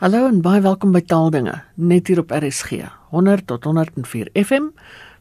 Hallo 0.00 0.22
en 0.24 0.38
baie 0.40 0.62
welkom 0.64 0.94
by 0.96 1.02
Taaldinge, 1.04 1.58
net 1.76 2.08
hier 2.08 2.22
op 2.22 2.30
RSG 2.32 2.86
100 3.12 3.42
tot 3.50 3.66
104 3.68 4.30
FM, 4.32 4.70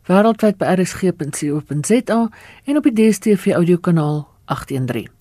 wêreldwyd 0.07 0.55
by 0.61 0.69
rsg.co.za 0.77 2.19
en 2.63 2.79
op 2.79 2.87
die 2.87 2.93
DStv 2.95 3.57
audiokanaal 3.57 4.21
813. 4.47 5.11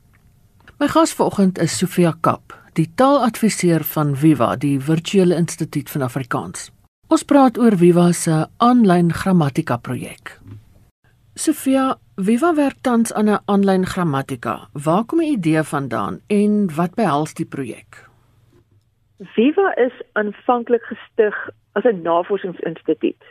My 0.79 0.87
gas 0.95 1.17
vanoggend 1.19 1.59
is 1.59 1.75
Sofia 1.75 2.15
Kap, 2.23 2.55
die 2.79 2.87
taaladviseur 2.95 3.83
van 3.97 4.15
Viva, 4.15 4.53
die 4.55 4.79
virtuele 4.79 5.43
instituut 5.43 5.91
van 5.91 6.07
Afrikaans. 6.07 6.71
Ons 7.11 7.27
praat 7.27 7.59
oor 7.59 7.75
Viva 7.83 8.13
se 8.15 8.45
aanlyn 8.63 9.11
grammatika 9.11 9.83
projek. 9.83 10.39
Sofia, 11.35 11.97
Viva 12.15 12.55
werk 12.55 12.79
tans 12.87 13.11
aan 13.11 13.27
'n 13.29 13.43
aanlyn 13.45 13.87
grammatika. 13.87 14.69
Waar 14.73 15.05
kom 15.05 15.19
die 15.19 15.35
idee 15.35 15.63
vandaan 15.63 16.21
en 16.29 16.71
wat 16.77 16.95
behels 16.95 17.35
die 17.35 17.47
projek? 17.47 18.08
Viva 19.19 19.73
is 19.77 19.93
aanvanklik 20.13 20.83
gestig 20.83 21.51
as 21.73 21.85
'n 21.85 22.03
navorsingsinstituut. 22.03 23.25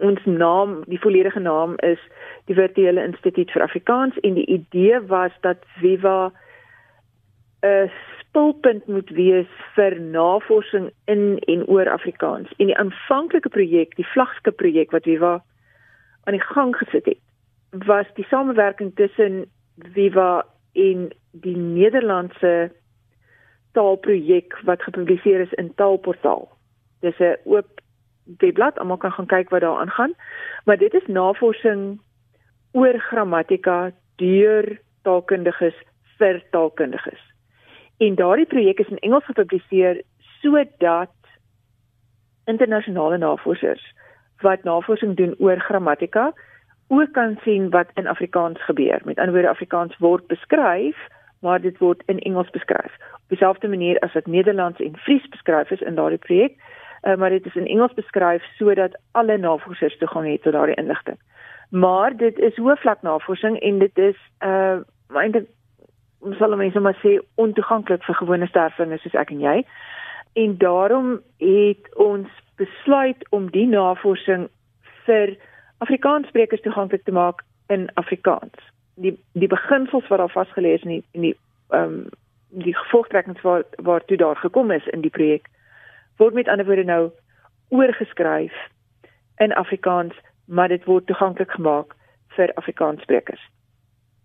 Ons 0.00 0.24
naam, 0.24 0.84
die 0.86 1.00
volledige 1.00 1.40
naam 1.40 1.74
is 1.76 1.98
die 2.44 2.54
Virtuele 2.54 3.04
Instituut 3.04 3.50
vir 3.50 3.62
Afrikaans 3.62 4.20
en 4.20 4.34
die 4.34 4.46
idee 4.46 5.00
was 5.00 5.32
dat 5.40 5.58
Viva 5.80 6.32
'n 7.62 7.90
spulpunt 8.20 8.86
moet 8.86 9.10
wees 9.10 9.48
vir 9.74 10.00
navorsing 10.00 10.90
in 11.04 11.38
en 11.38 11.66
oor 11.66 11.90
Afrikaans. 11.90 12.52
En 12.56 12.66
die 12.66 12.76
aanvanklike 12.76 13.48
projek, 13.48 13.96
die 13.96 14.06
vlaggenskap 14.06 14.56
projek 14.56 14.90
wat 14.90 15.04
Viva 15.04 15.42
aan 16.24 16.32
die 16.32 16.46
gang 16.54 16.76
gesit 16.76 17.04
het, 17.04 17.18
was 17.70 18.06
die 18.14 18.26
samewerking 18.28 18.94
tussen 18.94 19.44
Viva 19.76 20.44
en 20.72 21.10
die 21.30 21.56
Nederlandse 21.56 22.72
taalprojek 23.72 24.58
wat 24.64 24.82
gepubliseer 24.82 25.40
is 25.40 25.52
in 25.52 25.74
Taalportaal. 25.74 26.48
Dis 27.00 27.18
'n 27.18 27.36
oop 27.44 27.80
webblad, 28.38 28.78
almal 28.78 28.96
kan 28.96 29.12
gaan 29.12 29.26
kyk 29.26 29.50
wat 29.50 29.60
daar 29.60 29.78
aangaan, 29.78 30.14
maar 30.64 30.76
dit 30.76 30.94
is 30.94 31.06
navorsing 31.06 32.00
oor 32.72 32.98
grammatika 32.98 33.90
deur 34.16 34.78
taalkundiges 35.02 35.74
vir 36.18 36.42
taalkundiges. 36.50 37.20
En 37.98 38.14
daardie 38.14 38.46
projek 38.46 38.78
is 38.78 38.88
in 38.88 38.98
Engels 38.98 39.24
gepubliseer 39.24 40.02
sodat 40.40 41.10
internasionale 42.44 43.18
navorsers 43.18 43.94
wat 44.42 44.64
navorsing 44.64 45.16
doen 45.16 45.34
oor 45.38 45.60
grammatika 45.60 46.32
ook 46.88 47.12
kan 47.12 47.38
sien 47.42 47.70
wat 47.70 47.90
in 47.94 48.06
Afrikaans 48.06 48.64
gebeur. 48.64 49.00
Met 49.04 49.18
ander 49.18 49.32
woorde 49.32 49.48
Afrikaans 49.48 49.98
word 49.98 50.26
beskryf, 50.26 50.96
maar 51.42 51.60
dit 51.60 51.78
word 51.78 52.02
in 52.06 52.18
Engels 52.18 52.50
beskryf 52.50 52.94
dieselfde 53.32 53.68
manier 53.68 53.98
as 53.98 54.12
wat 54.12 54.26
Nederlands 54.26 54.80
en 54.80 54.96
Fries 54.96 55.28
beskryf 55.28 55.70
is 55.70 55.80
in 55.80 55.94
daardie 55.94 56.20
projek, 56.20 56.58
uh, 57.02 57.14
maar 57.16 57.30
dit 57.30 57.46
is 57.46 57.54
in 57.54 57.66
Engels 57.66 57.94
beskryf 57.94 58.44
sodat 58.58 58.98
alle 59.12 59.38
navorsers 59.38 59.98
toegang 59.98 60.28
het 60.30 60.42
tot 60.42 60.52
daardie 60.52 60.76
inligting. 60.76 61.18
Maar 61.70 62.16
dit 62.16 62.38
is 62.38 62.56
hoofvlak 62.56 63.02
navorsing 63.02 63.58
en 63.60 63.78
dit 63.78 63.98
is 63.98 64.18
uh 64.44 64.80
eintlik 65.12 65.48
ons 66.24 66.36
sal 66.40 66.56
mense 66.56 66.80
maar 66.80 66.96
sê 67.00 67.18
ontoeganklik 67.44 68.04
vir 68.04 68.16
gewone 68.20 68.46
sterflinge 68.48 68.98
soos 69.00 69.16
ek 69.22 69.32
en 69.34 69.40
jy. 69.40 69.56
En 70.40 70.54
daarom 70.58 71.08
het 71.42 71.88
ons 72.00 72.28
besluit 72.60 73.26
om 73.30 73.50
die 73.52 73.66
navorsing 73.68 74.46
vir 75.08 75.34
Afrikaanssprekers 75.84 76.64
toeganklik 76.64 77.04
te 77.04 77.12
maak 77.12 77.42
in 77.68 77.88
Afrikaans. 78.00 78.71
Die 78.94 79.18
die 79.32 79.48
beginsels 79.48 80.08
wat 80.08 80.18
daar 80.18 80.32
vasgelê 80.32 80.74
is 80.74 80.82
in 80.82 80.88
die 80.88 81.04
in 81.12 81.20
die 81.28 81.36
ehm 81.70 81.82
um, 81.82 82.08
die 82.52 82.76
gevolgtrekkings 82.76 83.40
waar 83.40 83.64
waartoe 83.76 84.16
daar 84.16 84.36
gekom 84.36 84.70
is 84.70 84.86
in 84.86 85.00
die 85.00 85.10
projek 85.10 85.48
word 86.16 86.34
met 86.34 86.48
ander 86.48 86.66
woorde 86.66 86.84
nou 86.84 87.10
oorgeskryf 87.68 88.52
in 89.36 89.52
Afrikaans, 89.52 90.14
maar 90.44 90.68
dit 90.68 90.84
word 90.84 91.06
toeganklik 91.06 91.50
gemaak 91.50 91.94
vir 92.36 92.52
Afrikaanssprekers. 92.54 93.40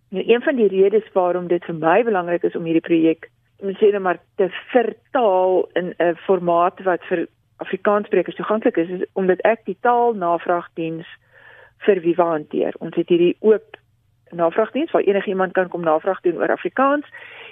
Nou 0.09 0.23
een 0.27 0.41
van 0.41 0.55
die 0.55 0.67
redes 0.67 1.07
waarom 1.13 1.47
dit 1.47 1.63
vir 1.65 1.75
my 1.75 2.03
belangrik 2.03 2.43
is 2.43 2.55
om 2.55 2.67
hierdie 2.67 2.83
projek 2.83 3.29
sê 3.57 3.89
net 3.91 4.01
maar 4.01 4.19
te 4.35 4.49
vertaal 4.71 5.69
in 5.73 5.93
'n 5.97 6.15
formaat 6.15 6.83
wat 6.83 7.03
vir 7.09 7.27
Afrikaanssprekers 7.57 8.35
toeganklik 8.35 8.77
is, 8.77 8.89
is 8.89 9.05
omdat 9.13 9.39
ek 9.41 9.65
die 9.65 9.77
taalnavraagdiens 9.81 11.07
vir 11.77 12.01
Viva 12.01 12.23
hanteer. 12.23 12.73
Ons 12.79 12.95
het 12.95 13.09
hierdie 13.09 13.35
oop 13.39 13.77
navraagdiens 14.31 14.91
waar 14.91 15.01
enigiemand 15.01 15.51
kan 15.51 15.67
kom 15.67 15.83
navraag 15.83 16.21
doen 16.21 16.37
oor 16.37 16.51
Afrikaans. 16.51 17.05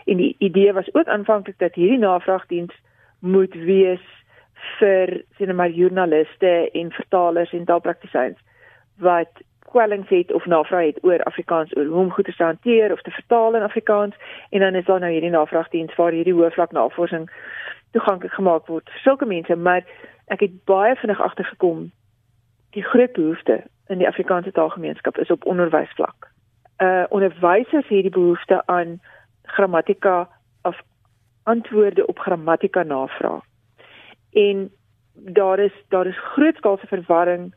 En 0.06 0.18
die 0.18 0.36
idee 0.40 0.74
was 0.74 0.94
ook 0.94 1.08
aanvanklik 1.08 1.59
dat 1.59 1.74
hierdie 1.74 1.97
navraagdiens 1.97 2.74
moet 3.19 3.53
wees 3.53 4.06
vir 4.80 5.24
sien 5.38 5.56
maar 5.56 5.69
joernaliste 5.69 6.72
en 6.72 6.91
vertalers 6.91 7.53
en 7.53 7.66
taalpraktisyns 7.66 8.40
wat 8.97 9.30
kwellings 9.75 10.09
het 10.09 10.31
of 10.31 10.46
navraag 10.46 10.85
het 10.85 11.03
oor 11.03 11.24
Afrikaans 11.24 11.75
oor 11.75 11.85
hoe 11.85 12.00
om 12.00 12.12
goed 12.12 12.25
te 12.25 12.44
hanteer 12.44 12.91
of 12.91 13.02
te 13.02 13.12
vertaal 13.12 13.56
in 13.56 13.62
Afrikaans. 13.62 14.16
En 14.50 14.59
dan 14.59 14.75
is 14.75 14.85
daar 14.85 15.00
nou 15.00 15.12
hierdie 15.12 15.30
navraagdiens 15.30 15.96
waar 15.96 16.12
hierdie 16.12 16.34
hoofvlak 16.34 16.72
navorsing 16.72 17.30
toeganklik 17.91 18.31
gemaak 18.31 18.68
word 18.68 18.90
vir 18.90 19.00
sulke 19.00 19.25
mense. 19.25 19.56
Maar 19.56 19.84
ek 20.25 20.40
het 20.40 20.64
baie 20.64 20.96
vinnig 20.96 21.22
agtergekom 21.22 21.91
die 22.69 22.84
groot 22.84 23.14
behoefte 23.14 23.64
in 23.88 23.97
die 23.97 24.08
Afrikaanse 24.08 24.52
taalgemeenskap 24.52 25.18
is 25.18 25.31
op 25.31 25.46
onderwysvlak. 25.46 26.34
Uh 26.78 27.03
onderwysers 27.09 27.88
het 27.88 28.02
die 28.02 28.09
behoefte 28.09 28.62
aan 28.66 29.02
grammatika 29.44 30.30
of 30.62 30.81
antwoorde 31.44 32.08
op 32.08 32.19
grammatika 32.19 32.84
navraag. 32.84 33.44
En 34.31 34.72
daar 35.14 35.59
is 35.59 35.74
daar 35.90 36.06
is 36.06 36.19
grootskaalse 36.19 36.88
verwarring 36.88 37.56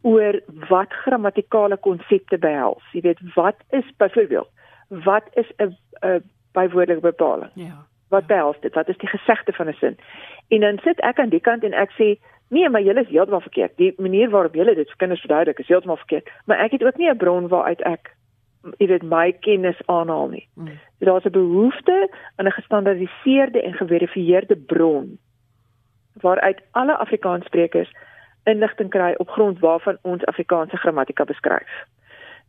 oor 0.00 0.40
wat 0.68 0.92
grammatikale 0.92 1.76
konsepte 1.76 2.38
behels. 2.38 2.82
Jy 2.92 3.00
weet 3.00 3.34
wat 3.34 3.56
is 3.70 3.92
byvoorbeeld 3.96 4.48
wat 4.88 5.24
is 5.32 5.52
'n 5.56 5.76
'n 6.00 6.22
bywoordelike 6.52 7.00
bepaling? 7.00 7.50
Ja. 7.54 7.86
Wat 8.08 8.26
behels 8.26 8.60
dit? 8.60 8.74
Wat 8.74 8.88
is 8.88 8.96
die 8.96 9.08
gesegde 9.08 9.52
van 9.52 9.68
'n 9.68 9.72
sin? 9.72 9.98
En 10.48 10.60
dan 10.60 10.78
sit 10.78 11.00
ek 11.00 11.18
aan 11.18 11.28
die 11.28 11.40
kant 11.40 11.62
en 11.62 11.72
ek 11.72 11.90
sê 11.90 12.18
Nee, 12.50 12.68
maar 12.68 12.82
julle 12.82 13.00
is 13.00 13.08
heeltemal 13.08 13.40
verkeerd. 13.40 13.76
Die 13.76 13.94
manier 13.96 14.30
waarop 14.30 14.54
julle 14.54 14.74
dit 14.74 14.86
vir 14.86 14.96
kinders 14.96 15.20
verduidelik 15.20 15.58
is 15.58 15.68
heeltemal 15.68 15.96
verkeerd. 15.96 16.30
Maar 16.44 16.58
ek 16.58 16.70
het 16.70 16.84
ook 16.84 16.96
nie 16.96 17.10
'n 17.10 17.16
bron 17.16 17.48
waaruit 17.48 17.80
ek 17.80 18.16
jy 18.76 18.86
weet 18.86 19.02
my 19.02 19.32
kennis 19.32 19.78
aanhaal 19.86 20.28
nie. 20.28 20.48
Mm. 20.54 20.78
So 20.98 21.04
daar's 21.04 21.24
'n 21.24 21.30
behoefte 21.30 22.10
aan 22.36 22.46
'n 22.46 22.58
gestandaardiseerde 22.60 23.62
en 23.62 23.72
geverifieerde 23.72 24.56
bron 24.56 25.18
waaruit 26.20 26.62
alle 26.70 26.96
Afrikaanssprekers 26.96 27.92
inligting 28.44 28.90
kry 28.90 29.14
op 29.16 29.28
grond 29.28 29.58
waarvan 29.58 29.98
ons 30.02 30.24
Afrikaanse 30.24 30.76
grammatika 30.76 31.24
beskryf. 31.24 31.70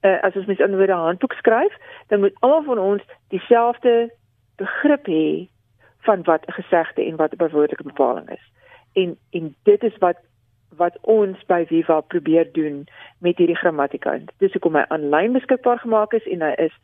Uh, 0.02 0.22
as 0.22 0.36
ons 0.36 0.46
met 0.46 0.60
'n 0.60 0.76
woorde 0.76 0.94
handboek 0.94 1.34
skryf, 1.34 1.74
dan 2.08 2.20
moet 2.20 2.36
almal 2.40 2.64
van 2.64 2.80
ons 2.80 3.04
dieselfde 3.28 4.14
begrip 4.56 5.06
hê 5.08 5.48
van 6.00 6.24
wat 6.24 6.46
'n 6.46 6.52
gesegde 6.52 7.06
en 7.06 7.16
wat 7.16 7.32
'n 7.32 7.38
bewoordelike 7.38 7.84
bepaling 7.84 8.30
is. 8.30 8.52
En 8.94 9.18
en 9.32 9.56
dit 9.64 9.84
is 9.84 9.98
wat 9.98 10.18
wat 10.78 10.98
ons 11.02 11.46
by 11.46 11.66
Viva 11.66 12.02
probeer 12.02 12.52
doen 12.54 12.88
met 13.20 13.38
hierdie 13.38 13.58
grammatika. 13.58 14.18
Dis 14.38 14.54
hoekom 14.54 14.76
hy 14.76 14.86
aanlyn 14.88 15.34
beskikbaar 15.34 15.80
gemaak 15.80 16.14
is 16.14 16.28
en 16.28 16.42
hy 16.42 16.54
is 16.58 16.76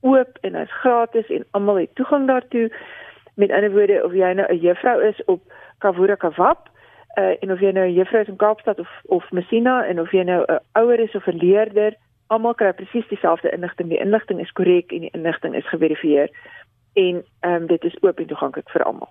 oop 0.00 0.38
en 0.42 0.54
hy's 0.54 0.72
gratis 0.82 1.30
en 1.30 1.44
almal 1.50 1.82
het 1.82 1.94
toegang 1.94 2.26
daartoe. 2.26 2.70
Met 3.34 3.50
ander 3.50 3.72
woorde, 3.72 4.04
of 4.04 4.12
jy 4.12 4.32
nou 4.32 4.46
'n 4.48 4.58
juffrou 4.58 5.02
is 5.08 5.24
op 5.24 5.42
Kavura 5.78 6.14
Kawap, 6.14 6.68
uh, 7.18 7.34
en 7.40 7.52
of 7.52 7.60
jy 7.60 7.70
nou 7.72 7.86
'n 7.86 7.94
juffrou 7.94 8.22
is 8.22 8.28
in 8.28 8.36
Kaapstad 8.36 8.78
of 8.78 8.88
of 9.02 9.30
Messina 9.30 9.84
en 9.86 10.00
of 10.00 10.10
jy 10.12 10.22
nou 10.22 10.44
'n 10.48 10.60
ouer 10.72 11.00
is 11.00 11.14
of 11.14 11.26
'n 11.26 11.36
leerder, 11.36 11.94
almal 12.26 12.54
kry 12.54 12.72
presies 12.72 13.08
dieselfde 13.08 13.50
inligting. 13.50 13.88
Die 13.88 13.98
inligting 13.98 14.40
is 14.40 14.52
korrek 14.52 14.92
en 14.92 15.00
die 15.00 15.10
inligting 15.12 15.54
is 15.54 15.68
geverifieer 15.68 16.28
en 16.92 17.24
ehm 17.40 17.54
um, 17.54 17.66
dit 17.66 17.84
is 17.84 18.02
oop 18.02 18.18
en 18.18 18.26
toeganklik 18.26 18.70
vir 18.70 18.82
almal. 18.82 19.08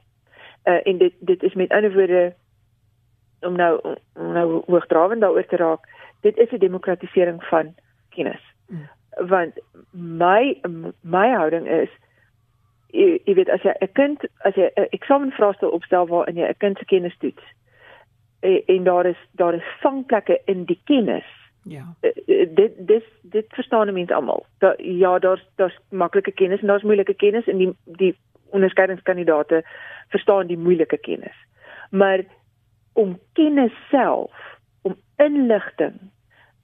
Uh 0.63 0.79
en 0.83 0.97
dit 0.97 1.13
dit 1.19 1.43
is 1.43 1.53
met 1.53 1.71
ander 1.71 1.93
woorde 1.93 2.33
om 3.41 3.55
nou 3.55 3.79
om 4.13 4.31
nou 4.33 4.63
hoogdrawend 4.67 5.21
daaroor 5.21 5.45
te 5.45 5.55
raak, 5.55 5.87
dit 6.21 6.37
is 6.37 6.51
'n 6.51 6.57
demokratisering 6.57 7.43
van 7.43 7.75
kennis. 8.09 8.43
Mm. 8.67 8.89
Want 9.27 9.53
my 9.91 10.61
my 11.01 11.29
houding 11.29 11.67
is 11.67 11.89
jy, 12.87 13.21
jy 13.25 13.33
weet 13.33 13.49
as 13.49 13.61
jy 13.61 13.73
'n 13.79 13.91
kind 13.91 14.25
as 14.37 14.55
jy 14.55 14.71
'n 14.75 14.87
eksamenvraestel 14.89 15.69
opstel 15.69 16.07
waarin 16.07 16.35
jy 16.35 16.47
'n 16.47 16.57
kind 16.57 16.77
se 16.77 16.85
kennis 16.85 17.17
toets 17.17 17.43
en, 18.41 18.65
en 18.65 18.83
daar 18.83 19.05
is 19.05 19.17
daar 19.31 19.53
is 19.53 19.77
vangplekke 19.79 20.41
in 20.45 20.63
die 20.63 20.81
kennis. 20.83 21.25
Ja. 21.63 21.93
Eh, 21.99 22.41
eh, 22.41 22.49
dit 22.55 22.71
dis 22.77 23.03
dit 23.21 23.45
verstaan 23.47 23.93
mense 23.93 24.13
almal. 24.13 24.45
Da, 24.57 24.73
ja, 24.77 25.19
daar's 25.19 25.49
daar's 25.55 25.79
maklike 25.89 26.31
kennis 26.31 26.61
en 26.61 26.67
daar's 26.67 26.83
moeilike 26.83 27.13
kennis 27.13 27.47
en 27.47 27.57
die 27.57 27.75
die 27.85 28.17
onderskeidingskandidaate 28.49 29.63
verstaan 30.07 30.47
die 30.47 30.57
moeilike 30.57 30.97
kennis. 30.97 31.35
Maar 31.89 32.23
om 32.93 33.19
kennis 33.33 33.75
self, 33.89 34.31
om 34.81 34.95
inligting 35.17 35.99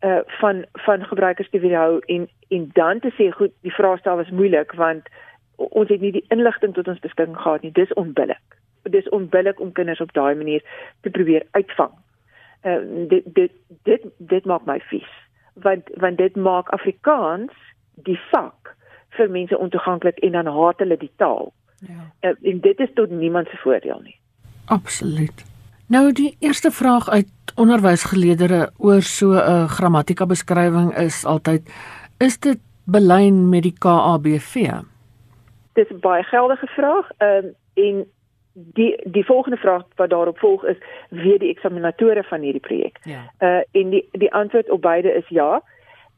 uh 0.05 0.19
van 0.39 0.65
van 0.71 1.05
gebruikers 1.05 1.49
te 1.49 1.59
weerhou 1.59 1.99
en 2.05 2.29
en 2.47 2.69
dan 2.73 2.99
te 2.99 3.11
sê 3.17 3.31
goed, 3.31 3.53
die 3.61 3.73
vraestel 3.73 4.15
was 4.15 4.29
moeilik 4.29 4.71
want 4.71 5.07
ons 5.55 5.89
het 5.89 6.01
nie 6.01 6.11
die 6.11 6.25
inligting 6.29 6.73
tot 6.73 6.87
ons 6.87 6.99
beskikking 6.99 7.37
gehad 7.37 7.61
nie. 7.61 7.71
Dis 7.71 7.93
onbillik. 7.93 8.57
dis 8.87 9.09
onbillik 9.09 9.59
om 9.59 9.71
kinders 9.71 9.99
op 9.99 10.13
daai 10.13 10.35
manier 10.35 10.63
te 11.01 11.09
probeer 11.09 11.43
uitvang. 11.51 11.91
Uh, 12.63 12.77
dit 13.07 13.23
dit 13.25 13.51
dit 13.83 14.05
dit 14.17 14.45
maak 14.45 14.65
my 14.65 14.79
vies 14.79 15.09
want 15.53 15.89
want 15.95 16.17
dit 16.17 16.35
maak 16.35 16.69
Afrikaans 16.69 17.53
die 17.93 18.19
vak 18.31 18.75
vir 19.17 19.29
mense 19.29 19.57
ontoeganklik 19.57 20.17
en 20.17 20.31
dan 20.31 20.47
haat 20.47 20.79
hulle 20.79 20.97
die 20.97 21.11
taal. 21.15 21.53
Ja. 21.79 22.29
Uh, 22.29 22.35
en 22.41 22.59
dit 22.59 22.79
is 22.79 22.93
tot 22.93 23.09
niemand 23.09 23.47
se 23.47 23.57
voordeel 23.57 23.99
nie. 24.03 24.19
Absoluut. 24.65 25.45
Nou 25.87 26.11
die 26.11 26.35
eerste 26.39 26.71
vraag 26.71 27.09
uit 27.09 27.29
onderwysgeleerders 27.55 28.69
oor 28.77 29.01
so 29.01 29.31
'n 29.31 29.67
grammatika 29.67 30.25
beskrywing 30.25 30.97
is 30.97 31.25
altyd 31.25 31.61
is 32.17 32.39
dit 32.39 32.59
belyn 32.85 33.49
met 33.49 33.63
die 33.63 33.77
KABV? 33.79 34.53
Dis 35.73 35.89
'n 35.89 35.99
baie 35.99 36.23
geldige 36.23 36.67
vraag. 36.67 37.09
Ehm 37.17 37.45
um, 37.45 37.55
en 37.73 38.05
die 38.53 39.01
die 39.03 39.25
volgende 39.25 39.57
vraag 39.57 39.83
wat 39.95 40.09
daarop 40.09 40.37
volg 40.37 40.63
is 40.65 40.77
wie 41.09 41.39
die 41.39 41.49
eksaminatore 41.49 42.23
van 42.23 42.41
hierdie 42.41 42.61
projek. 42.61 42.99
Ja. 43.03 43.31
Uh 43.39 43.61
en 43.71 43.89
die 43.89 44.09
die 44.11 44.33
antwoord 44.33 44.69
op 44.69 44.81
beide 44.81 45.13
is 45.13 45.27
ja. 45.27 45.61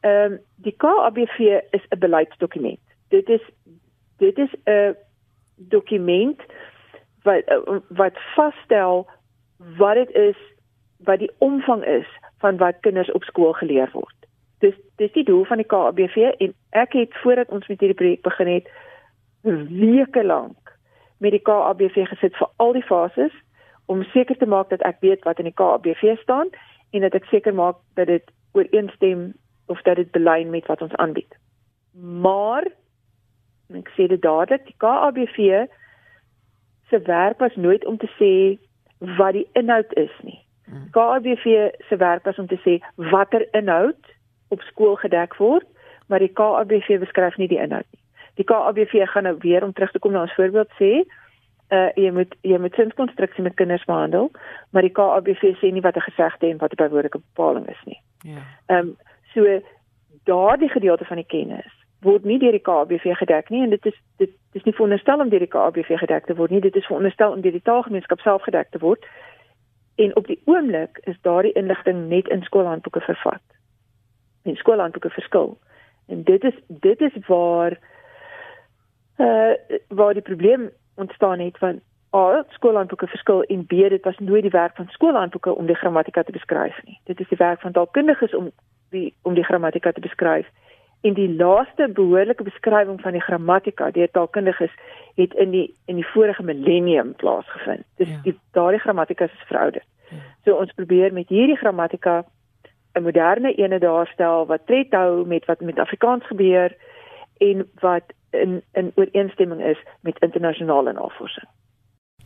Ehm 0.00 0.32
um, 0.32 0.38
die 0.56 0.74
KABV 0.76 1.38
is 1.70 1.86
'n 1.88 1.98
beleidsdokument. 1.98 2.80
Dit 3.08 3.28
is 3.28 3.42
dit 4.16 4.38
is 4.38 4.54
'n 4.64 4.96
dokument 5.56 6.40
wat 7.22 7.42
wat 7.88 8.18
vasstel 8.34 9.06
wat 9.78 9.94
dit 9.94 10.10
is 10.10 10.36
wat 11.04 11.18
die 11.18 11.30
omvang 11.38 11.84
is 11.84 12.06
van 12.38 12.56
wat 12.56 12.80
kinders 12.80 13.12
op 13.12 13.24
skool 13.24 13.52
geleer 13.52 13.88
word. 13.92 14.16
Dis 14.58 14.76
dis 14.96 15.12
die 15.12 15.24
doel 15.24 15.44
van 15.44 15.56
die 15.56 15.66
KABV 15.66 16.16
en 16.38 16.54
ek 16.70 16.92
het 16.92 17.16
voordat 17.22 17.48
ons 17.48 17.66
met 17.68 17.80
hierdie 17.80 17.96
projek 17.96 18.22
begin 18.22 18.46
het 18.46 18.68
weke 19.42 20.24
lank 20.24 20.72
met 21.18 21.32
die 21.36 21.44
KABV 21.44 22.08
gesit 22.08 22.36
vir 22.36 22.48
al 22.56 22.72
die 22.76 22.84
fases 22.84 23.32
om 23.86 24.04
seker 24.12 24.36
te 24.36 24.46
maak 24.46 24.68
dat 24.70 24.84
ek 24.88 25.00
weet 25.00 25.24
wat 25.24 25.38
in 25.38 25.48
die 25.48 25.56
KABV 25.56 26.16
staan 26.20 26.52
en 26.90 27.06
dat 27.06 27.16
ek 27.16 27.28
seker 27.32 27.54
maak 27.54 27.80
dat 27.98 28.06
dit 28.06 28.32
ooreenstem 28.52 29.32
of 29.66 29.82
dat 29.82 29.96
dit 29.96 30.10
belyn 30.10 30.50
met 30.50 30.66
wat 30.66 30.82
ons 30.82 30.96
aanbied. 31.02 31.36
Maar 31.94 32.66
ek 33.74 33.92
sê 33.94 34.08
dit 34.10 34.22
dadelik, 34.22 34.64
die 34.66 34.78
KABV 34.82 35.66
se 36.90 36.98
werk 37.06 37.38
was 37.38 37.56
nooit 37.56 37.84
om 37.86 37.96
te 37.98 38.10
sê 38.18 38.32
wat 39.16 39.32
die 39.32 39.48
inhoud 39.52 39.92
is 39.96 40.12
nie. 40.22 40.38
Hmm. 40.64 40.88
KABV 40.90 41.70
se 41.88 41.96
werk 41.96 42.24
was 42.24 42.38
om 42.38 42.46
te 42.46 42.58
sê 42.64 42.78
watter 43.10 43.46
inhoud 43.52 44.12
op 44.48 44.60
skool 44.60 44.96
gedek 44.96 45.36
word, 45.36 45.66
maar 46.06 46.18
die 46.18 46.32
KABV 46.32 46.98
beskryf 47.00 47.36
nie 47.36 47.48
die 47.48 47.58
inhoud 47.58 47.86
nie 47.92 48.00
die 48.40 48.44
KABV 48.44 49.08
gaan 49.12 49.28
nou 49.28 49.36
weer 49.38 49.64
om 49.64 49.72
terug 49.72 49.92
te 49.92 49.98
kom 49.98 50.12
na 50.12 50.24
ons 50.26 50.36
voorbeeld 50.38 50.70
sê 50.78 50.92
uh 51.70 51.88
jy 52.02 52.10
moet 52.14 52.32
jy 52.46 52.58
moet 52.58 52.78
sinskonstruksie 52.78 53.44
met 53.46 53.58
kinders 53.58 53.84
behandel 53.90 54.30
maar 54.70 54.86
die 54.86 54.94
KABV 54.96 55.52
sê 55.60 55.72
nie 55.72 55.84
wat 55.86 55.96
'n 55.96 56.08
gesegde 56.08 56.48
en 56.50 56.62
wat 56.62 56.72
'n 56.72 56.82
bywoordelike 56.82 57.20
bepaling 57.20 57.68
is 57.68 57.82
nie. 57.84 58.00
Ja. 58.32 58.40
Ehm 58.66 58.78
um, 58.78 58.96
so 59.34 59.60
daardie 60.24 60.68
gedeelte 60.68 61.04
van 61.04 61.16
die 61.16 61.30
kennis 61.34 61.72
word 62.00 62.24
nie 62.24 62.38
deur 62.38 62.56
die 62.58 62.66
KABV 62.70 63.16
gedek 63.22 63.50
nie 63.50 63.62
en 63.62 63.70
dit 63.70 63.86
is 63.86 63.98
dit 64.16 64.32
is 64.52 64.62
nie 64.62 64.74
veronderstel 64.74 65.20
om 65.20 65.28
deur 65.28 65.38
die 65.38 65.48
KABV 65.48 65.98
gedek 65.98 66.26
te 66.26 66.34
word 66.34 66.50
nie 66.50 66.60
dit 66.60 66.76
is 66.76 66.86
veronderstel 66.86 67.32
om 67.32 67.40
deur 67.40 67.54
die 67.54 67.66
taalgemeenskap 67.68 68.20
self 68.20 68.42
gedek 68.42 68.70
te 68.70 68.78
word 68.82 69.06
en 70.00 70.16
op 70.16 70.26
die 70.26 70.40
oomblik 70.44 71.00
is 71.10 71.18
daardie 71.20 71.52
inligting 71.52 72.08
net 72.08 72.28
in 72.28 72.42
skoolhandboeke 72.42 73.00
vervat. 73.00 73.42
En 74.42 74.56
skoolhandboeke 74.56 75.10
verskil. 75.10 75.58
En 76.06 76.22
dit 76.24 76.44
is 76.44 76.56
dit 76.66 77.00
is 77.00 77.16
waar 77.26 77.78
uh 79.16 79.52
waar 79.88 80.14
die 80.14 80.22
probleem 80.22 80.70
ontstaan 80.94 81.38
het 81.38 81.58
van 81.58 81.80
A 82.16 82.44
skoolhandboeke 82.48 83.06
verskil 83.06 83.42
en 83.42 83.66
B 83.66 83.70
dit 83.70 84.04
was 84.04 84.18
nooit 84.18 84.42
die 84.42 84.50
werk 84.50 84.76
van 84.76 84.88
skoolhandboeke 84.88 85.54
om 85.54 85.66
die 85.66 85.76
grammatika 85.76 86.22
te 86.22 86.32
beskryf 86.32 86.80
nie. 86.84 87.00
Dit 87.04 87.20
is 87.20 87.28
die 87.28 87.38
werk 87.38 87.60
van 87.60 87.72
taalkundiges 87.72 88.34
om 88.34 88.50
die 88.90 89.14
om 89.22 89.34
die 89.34 89.44
grammatika 89.44 89.92
te 89.92 90.00
beskryf. 90.00 90.46
En 91.00 91.14
die 91.16 91.28
laaste 91.34 91.88
behoorlike 91.94 92.42
beskrywing 92.42 93.00
van 93.00 93.12
die 93.16 93.22
grammatika 93.24 93.90
deur 93.90 94.10
taalkundiges 94.10 94.72
het 95.16 95.34
in 95.34 95.50
die 95.50 95.74
in 95.86 95.96
die 95.96 96.06
vorige 96.12 96.42
millennium 96.42 97.14
plaasgevind. 97.16 97.86
Dis 97.96 98.08
ja. 98.08 98.20
die 98.24 98.36
daardie 98.56 98.80
grammatika 98.80 99.24
is 99.24 99.46
verouderd. 99.48 99.86
Ja. 100.10 100.20
So 100.44 100.60
ons 100.60 100.72
probeer 100.76 101.12
met 101.12 101.28
hierdie 101.28 101.56
grammatika 101.56 102.24
'n 102.94 103.02
moderne 103.02 103.54
ene 103.54 103.78
daarstel 103.78 104.46
wat 104.46 104.66
tred 104.66 104.92
hou 104.92 105.26
met 105.26 105.44
wat 105.44 105.60
met 105.60 105.78
Afrikaans 105.78 106.26
gebeur 106.26 106.76
en 107.38 107.68
wat 107.80 108.12
in 108.30 108.62
in 108.72 108.92
ooreenstemming 108.94 109.62
is 109.62 109.78
met 110.00 110.18
internasionale 110.18 110.92
navorsing. 110.92 111.48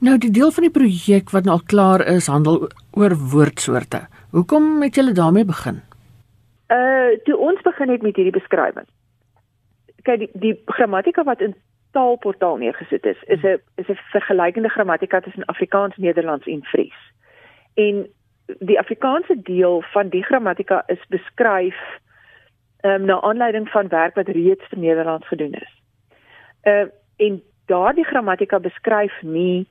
Nou 0.01 0.19
die 0.19 0.31
deel 0.31 0.51
van 0.51 0.63
die 0.67 0.75
projek 0.75 1.31
wat 1.31 1.45
nou 1.45 1.57
al 1.57 1.67
klaar 1.67 2.07
is, 2.07 2.27
handel 2.27 2.69
oor 2.93 3.15
woordsoorte. 3.17 4.07
Hoekom 4.31 4.83
het 4.83 4.95
julle 4.95 5.13
daarmee 5.13 5.45
begin? 5.45 5.83
Uh 6.69 7.17
toe 7.25 7.37
ons 7.37 7.61
begin 7.63 7.89
het 7.89 8.03
met 8.03 8.17
hierdie 8.17 8.39
beskrywing. 8.39 8.89
Kyk 10.03 10.19
die 10.19 10.31
die 10.33 10.63
grammatika 10.67 11.25
wat 11.25 11.41
in 11.41 11.55
taalportaal 11.93 12.57
neergesit 12.57 13.07
is, 13.07 13.23
is 13.23 13.43
'n 13.43 13.61
is 13.77 13.89
'n 13.89 13.99
vergelykende 14.13 14.69
grammatika 14.69 15.21
tussen 15.21 15.45
Afrikaans, 15.45 15.97
Nederlands 15.97 16.47
en 16.47 16.65
Fries. 16.65 17.01
En 17.75 18.07
die 18.59 18.79
Afrikaanse 18.79 19.43
deel 19.43 19.83
van 19.93 20.09
die 20.09 20.23
grammatika 20.23 20.83
is 20.87 21.05
beskryf 21.09 21.77
ehm 22.81 23.01
um, 23.01 23.05
na 23.05 23.21
aanleiding 23.21 23.69
van 23.69 23.89
werk 23.89 24.15
wat 24.15 24.29
reeds 24.29 24.65
in 24.71 24.81
Nederland 24.81 25.25
gedoen 25.25 25.53
is 25.53 25.83
uh, 26.65 26.87
en 27.17 27.43
daardie 27.67 28.05
grammatika 28.05 28.61
beskryf 28.61 29.23
nie 29.23 29.67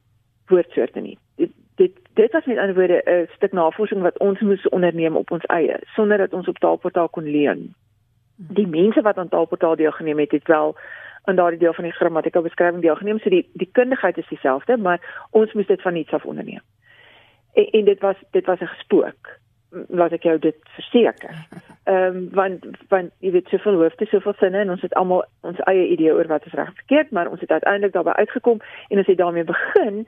woordsoorte 0.48 1.00
nie. 1.00 1.18
Dit 2.14 2.32
was 2.32 2.46
met 2.46 2.58
ander 2.58 2.76
woorde 2.76 3.02
'n 3.06 3.30
stuk 3.36 3.52
navorsing 3.52 4.02
wat 4.02 4.20
ons 4.20 4.40
moes 4.40 4.70
onderneem 4.70 5.16
op 5.16 5.32
ons 5.32 5.46
eie 5.46 5.78
sonder 5.96 6.18
dat 6.18 6.34
ons 6.34 6.48
op 6.48 6.58
taalportaal 6.58 7.10
kon 7.10 7.24
leen. 7.24 7.74
Die 8.36 8.68
mense 8.68 9.02
wat 9.02 9.18
aan 9.18 9.30
taalportaal 9.30 9.76
deelgeneem 9.76 10.20
het, 10.20 10.32
het 10.32 10.48
wel 10.48 10.76
aan 11.24 11.36
daardie 11.36 11.60
deel 11.60 11.74
van 11.74 11.84
die 11.84 11.94
grammatika 11.94 12.42
beskrywing 12.42 12.82
deelgeneem, 12.82 13.20
so 13.20 13.30
die 13.30 13.50
die 13.54 13.70
kundigheid 13.72 14.18
is 14.18 14.28
dieselfde, 14.28 14.78
maar 14.78 15.28
ons 15.30 15.54
moes 15.54 15.68
dit 15.68 15.82
van 15.82 15.96
iets 15.96 16.12
af 16.12 16.26
onderneem. 16.26 16.62
En, 17.54 17.70
en 17.70 17.86
dit 17.86 18.00
was 18.00 18.16
dit 18.32 18.46
was 18.46 18.60
'n 18.60 18.68
gespook 18.76 19.40
laat 19.88 20.12
ek 20.12 20.24
jou 20.24 20.40
dit 20.40 20.56
verseker. 20.76 21.36
Ehm 21.84 22.16
um, 22.16 22.30
want 22.32 22.66
want 22.88 23.12
jy 23.20 23.32
weet 23.32 23.48
soveel 23.48 23.74
hoofde, 23.74 24.06
soveel 24.06 24.34
sinne 24.34 24.58
en 24.58 24.70
ons 24.70 24.82
het 24.82 24.94
almal 24.94 25.26
ons 25.42 25.60
eie 25.60 25.88
idee 25.88 26.14
oor 26.14 26.28
wat 26.28 26.46
is 26.46 26.54
reg 26.54 26.74
verkeerd, 26.74 27.12
maar 27.12 27.28
ons 27.30 27.42
het 27.42 27.52
uiteindelik 27.52 27.94
daarby 27.94 28.10
uitgekom 28.10 28.62
en 28.88 28.98
ons 28.98 29.08
het 29.08 29.18
daarmee 29.18 29.44
begin 29.44 30.08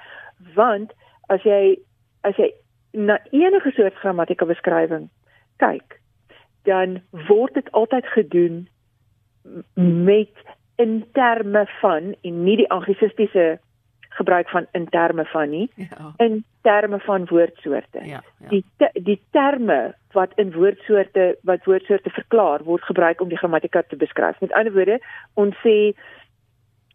want 0.54 0.94
as 1.28 1.44
jy 1.44 1.76
as 2.26 2.38
jy 2.42 2.52
na 2.96 3.20
enige 3.32 3.72
soort 3.76 3.98
grammatika 4.02 4.48
beskrywing 4.50 5.10
kyk, 5.62 6.00
dan 6.66 7.02
word 7.30 7.54
dit 7.54 7.72
altyd 7.72 8.08
gedoen 8.16 8.66
met 9.76 10.34
in 10.82 11.06
terme 11.14 11.66
van 11.80 12.16
en 12.22 12.44
nie 12.44 12.58
die 12.58 12.70
anglisistiese 12.74 13.60
gebruik 14.16 14.50
van 14.50 14.66
in 14.72 14.88
terme 14.90 15.26
van 15.26 15.50
nie 15.50 15.70
ja. 15.76 16.14
in 16.18 16.44
terme 16.62 17.00
van 17.00 17.28
woordsoorte. 17.30 18.00
Ja, 18.00 18.24
ja. 18.40 18.48
Die 18.50 18.64
te, 18.78 18.90
die 18.94 19.22
terme 19.32 19.96
wat 20.12 20.32
in 20.36 20.54
woordsoorte 20.54 21.38
wat 21.42 21.64
woordsoorte 21.64 22.10
verklaar 22.10 22.64
word 22.64 22.84
gebruik 22.84 23.22
om 23.22 23.30
die 23.30 23.38
grammatika 23.38 23.82
te 23.82 23.96
beskryf. 23.96 24.40
Met 24.40 24.54
ander 24.54 24.74
woorde, 24.74 25.00
ons 25.34 25.56
sê 25.64 25.94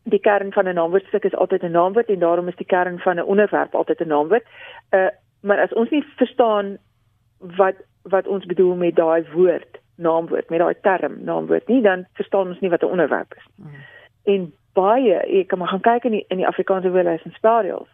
die 0.02 0.21
kern 0.21 0.52
van 0.52 0.69
'n 0.69 0.75
naamwoordstuk 0.75 1.25
is 1.25 1.35
altyd 1.35 1.62
'n 1.62 1.71
naamwoord 1.71 2.09
en 2.09 2.19
daarom 2.19 2.49
is 2.49 2.57
die 2.57 2.66
kern 2.66 2.99
van 2.99 3.16
'n 3.16 3.31
onderwerp 3.35 3.75
altyd 3.75 4.00
'n 4.00 4.09
naamwoord. 4.09 4.47
Uh 4.90 5.09
maar 5.40 5.61
as 5.61 5.73
ons 5.73 5.90
nie 5.90 6.04
verstaan 6.16 6.78
wat 7.38 7.76
wat 8.02 8.26
ons 8.26 8.47
bedoel 8.47 8.75
met 8.75 8.97
daai 8.97 9.25
woord 9.32 9.80
naamwoord 9.97 10.50
met 10.50 10.59
daai 10.59 10.75
term 10.80 11.18
naamwoord 11.25 11.68
nie 11.68 11.82
dan 11.82 12.06
verstaan 12.12 12.49
ons 12.49 12.61
nie 12.61 12.70
wat 12.70 12.82
'n 12.82 12.92
onderwerp 12.97 13.35
is. 13.37 13.47
Mm. 13.56 13.75
En 14.25 14.52
baie 14.73 15.20
jy 15.26 15.44
kan 15.44 15.59
maar 15.59 15.68
gaan 15.68 15.80
kyk 15.80 16.04
in 16.04 16.11
die 16.11 16.25
in 16.28 16.37
die 16.37 16.47
Afrikaanse 16.47 16.90
woordelys 16.90 17.23
en 17.23 17.32
spelreëls. 17.32 17.88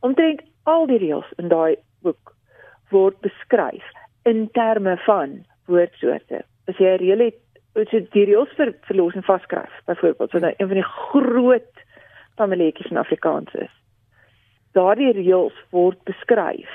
Omtrent 0.00 0.42
al 0.62 0.86
die 0.86 0.98
reëls 0.98 1.32
in 1.36 1.48
daai 1.48 1.76
boek 2.02 2.34
word 2.90 3.20
beskryf 3.20 3.84
in 4.22 4.48
terme 4.52 4.96
van 5.06 5.44
woordsoorte. 5.66 6.44
As 6.68 6.76
jy 6.76 6.94
'n 6.94 6.98
reël 7.02 7.18
het, 7.18 7.38
jy 7.74 8.06
die 8.10 8.24
reëls 8.24 8.52
vir 8.56 8.74
verlos 8.80 9.14
en 9.14 9.22
vaskryf, 9.22 9.72
byvoorbeeld, 9.86 10.32
wat 10.32 10.42
nou 10.42 10.54
een 10.56 10.68
van 10.68 10.76
die 10.76 10.92
groot 11.10 11.84
familietjies 12.36 12.90
in 12.90 12.96
Afrikaans 12.96 13.54
is. 13.54 13.79
Daardie 14.72 15.12
reëls 15.12 15.56
word 15.70 15.98
beskryf 16.04 16.70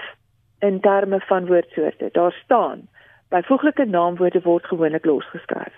in 0.60 0.80
terme 0.80 1.20
van 1.20 1.48
woordsoorte. 1.48 2.10
Daar 2.12 2.36
staan 2.44 2.88
byvoeglike 3.30 3.86
naamwoorde 3.86 4.42
word 4.42 4.66
gewoonlik 4.66 5.06
losgeskryf. 5.06 5.76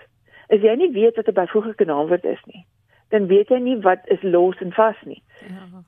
As 0.48 0.60
jy 0.64 0.74
nie 0.74 0.92
weet 0.92 1.16
wat 1.16 1.28
'n 1.28 1.40
byvoeglike 1.40 1.84
naamwoord 1.84 2.24
is 2.24 2.42
nie, 2.44 2.66
dan 3.08 3.26
weet 3.26 3.48
jy 3.48 3.58
nie 3.58 3.78
wat 3.80 4.00
is 4.04 4.22
los 4.22 4.58
en 4.58 4.72
vas 4.72 4.96
nie. 5.04 5.22
Ja. 5.48 5.82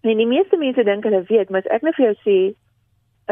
En 0.00 0.16
die 0.16 0.26
meeste 0.26 0.56
mense 0.56 0.84
dink 0.84 1.04
hulle 1.04 1.22
weet, 1.22 1.50
maar 1.50 1.60
as 1.60 1.72
ek 1.72 1.82
net 1.82 1.82
nou 1.82 1.92
vir 1.96 2.06
jou 2.06 2.16
sê 2.24 2.38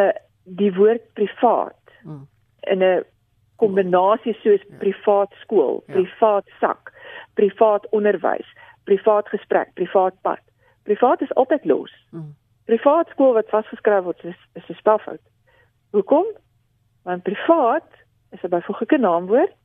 uh 0.02 0.12
die 0.44 0.72
woord 0.76 1.04
privaat 1.14 1.92
hmm. 2.02 2.26
in 2.60 2.82
'n 2.82 3.04
kombinasie 3.56 4.34
soos 4.42 4.60
ja. 4.68 4.76
privaat 4.78 5.32
skool, 5.40 5.82
ja. 5.86 5.92
privaat 5.92 6.44
sak, 6.60 6.92
privaat 7.34 7.86
onderwys, 7.90 8.48
privaat 8.84 9.28
gesprek, 9.28 9.74
privaat 9.74 10.14
pad. 10.22 10.40
Privaat 10.82 11.20
is 11.20 11.34
altyd 11.34 11.64
los. 11.64 11.92
Hmm. 12.10 12.34
Privaat 12.64 13.08
skool 13.08 13.32
wat 13.32 13.48
vasgeskryf 13.48 14.04
word 14.04 14.24
is, 14.24 14.40
is 14.52 14.68
'n 14.68 14.74
spelfout. 14.74 15.20
Hoekom? 15.90 16.26
Want 17.02 17.22
privaat 17.22 17.90
is 18.30 18.42
'n 18.42 18.48
byvoeglike 18.48 18.98
naamwoord 18.98 19.62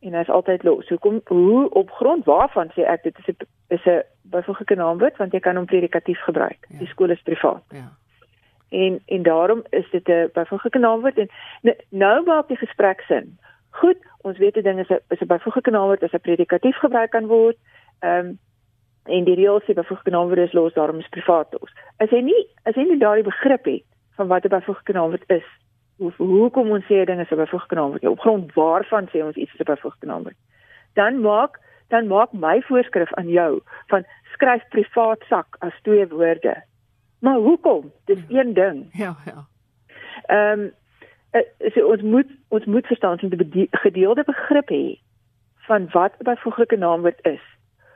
en 0.00 0.14
hy's 0.14 0.28
altyd 0.28 0.62
los. 0.62 0.88
Hoekom 0.88 1.20
hoe 1.24 1.70
op 1.70 1.90
grond 1.90 2.24
waarvan 2.24 2.70
sê 2.74 2.82
ek 2.82 3.02
dit 3.02 3.18
is 3.18 3.26
'n 3.26 3.36
is 3.68 3.84
'n 3.84 4.02
byvoeglike 4.22 4.74
naamwoord 4.74 5.16
want 5.16 5.32
jy 5.32 5.40
kan 5.40 5.56
hom 5.56 5.66
predikatief 5.66 6.20
gebruik. 6.20 6.66
Ja. 6.68 6.78
Die 6.78 6.88
skool 6.88 7.10
is 7.10 7.22
privaat. 7.22 7.64
Ja. 7.68 7.88
En 8.68 9.02
en 9.06 9.22
daarom 9.22 9.62
is 9.70 9.90
dit 9.90 10.08
'n 10.08 10.30
byvoeglike 10.32 10.78
naamwoord 10.78 11.18
en 11.18 11.28
nou 11.88 12.24
maak 12.24 12.48
die 12.48 12.56
gesprek 12.56 13.00
sin. 13.00 13.38
Goed, 13.70 13.98
ons 14.20 14.38
weet 14.38 14.56
'n 14.56 14.62
ding 14.62 14.78
is 14.78 14.88
'n 14.88 15.00
is 15.08 15.20
'n 15.20 15.26
byvoeglike 15.26 15.70
naamwoord 15.70 16.02
as 16.02 16.12
'n 16.12 16.20
predikatief 16.20 16.76
gebruik 16.76 17.10
kan 17.10 17.26
word. 17.26 17.56
Ehm 17.98 18.26
um, 18.26 18.38
en 19.04 19.24
die 19.24 19.34
reël 19.34 19.60
sê 19.60 19.72
byvoeglike 19.74 20.10
naamwoord 20.10 20.38
is 20.38 20.52
los, 20.52 20.72
daarom 20.72 20.98
is 20.98 21.08
privaat 21.08 21.46
los. 21.60 21.72
As 22.00 22.10
jy 22.10 22.22
nie 22.24 22.42
as 22.64 22.74
jy 22.74 22.86
nie 22.88 22.98
daardie 22.98 23.26
begrip 23.26 23.64
het 23.64 23.84
van 24.16 24.28
wat 24.28 24.44
'n 24.44 24.54
byvoeglike 24.56 24.92
naamwoord 24.92 25.24
is 25.28 25.48
hoe 26.00 26.12
hoekom 26.16 26.70
ons 26.70 26.84
sê 26.84 27.04
dinge 27.04 27.22
is 27.22 27.28
byvoeglike 27.28 27.74
naamwoord 27.74 28.04
op 28.04 28.20
grond 28.20 28.54
waarvan 28.54 29.08
sê 29.12 29.24
ons 29.24 29.36
iets 29.36 29.54
is 29.54 29.66
byvoeglike 29.66 30.06
naamwoord 30.06 30.36
dan 30.94 31.20
maak 31.20 31.60
dan 31.88 32.06
maak 32.06 32.32
my 32.32 32.62
voorskrif 32.62 33.12
aan 33.14 33.28
jou 33.28 33.60
van 33.86 34.04
skryf 34.32 34.68
privaat 34.68 35.22
sak 35.28 35.56
as 35.58 35.74
twee 35.82 36.06
woorde. 36.06 36.62
Maar 37.20 37.36
hoekom? 37.36 37.92
Dis 38.04 38.18
ja. 38.28 38.40
een 38.40 38.54
ding. 38.54 38.88
Ja 38.92 39.16
ja. 39.24 39.46
Ehm 40.26 40.60
um, 40.60 40.72
so 41.74 41.86
ons 41.86 42.02
moet 42.02 42.30
ons 42.48 42.64
moet 42.64 42.86
verstaan 42.86 43.16
dat 43.16 43.30
'n 43.30 43.68
gedeelde 43.70 44.24
begrip 44.24 44.68
hê 44.68 44.98
van 45.66 45.88
wat 45.92 46.12
'n 46.18 46.24
byvoeglike 46.24 46.76
naamwoord 46.76 47.18
is 47.26 47.44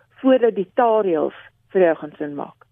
voordat 0.08 0.54
die 0.54 0.70
taalreëls 0.74 1.34
vir 1.68 1.80
jou 1.80 1.96
gaan 1.96 2.12
sin 2.18 2.34
maak 2.34 2.63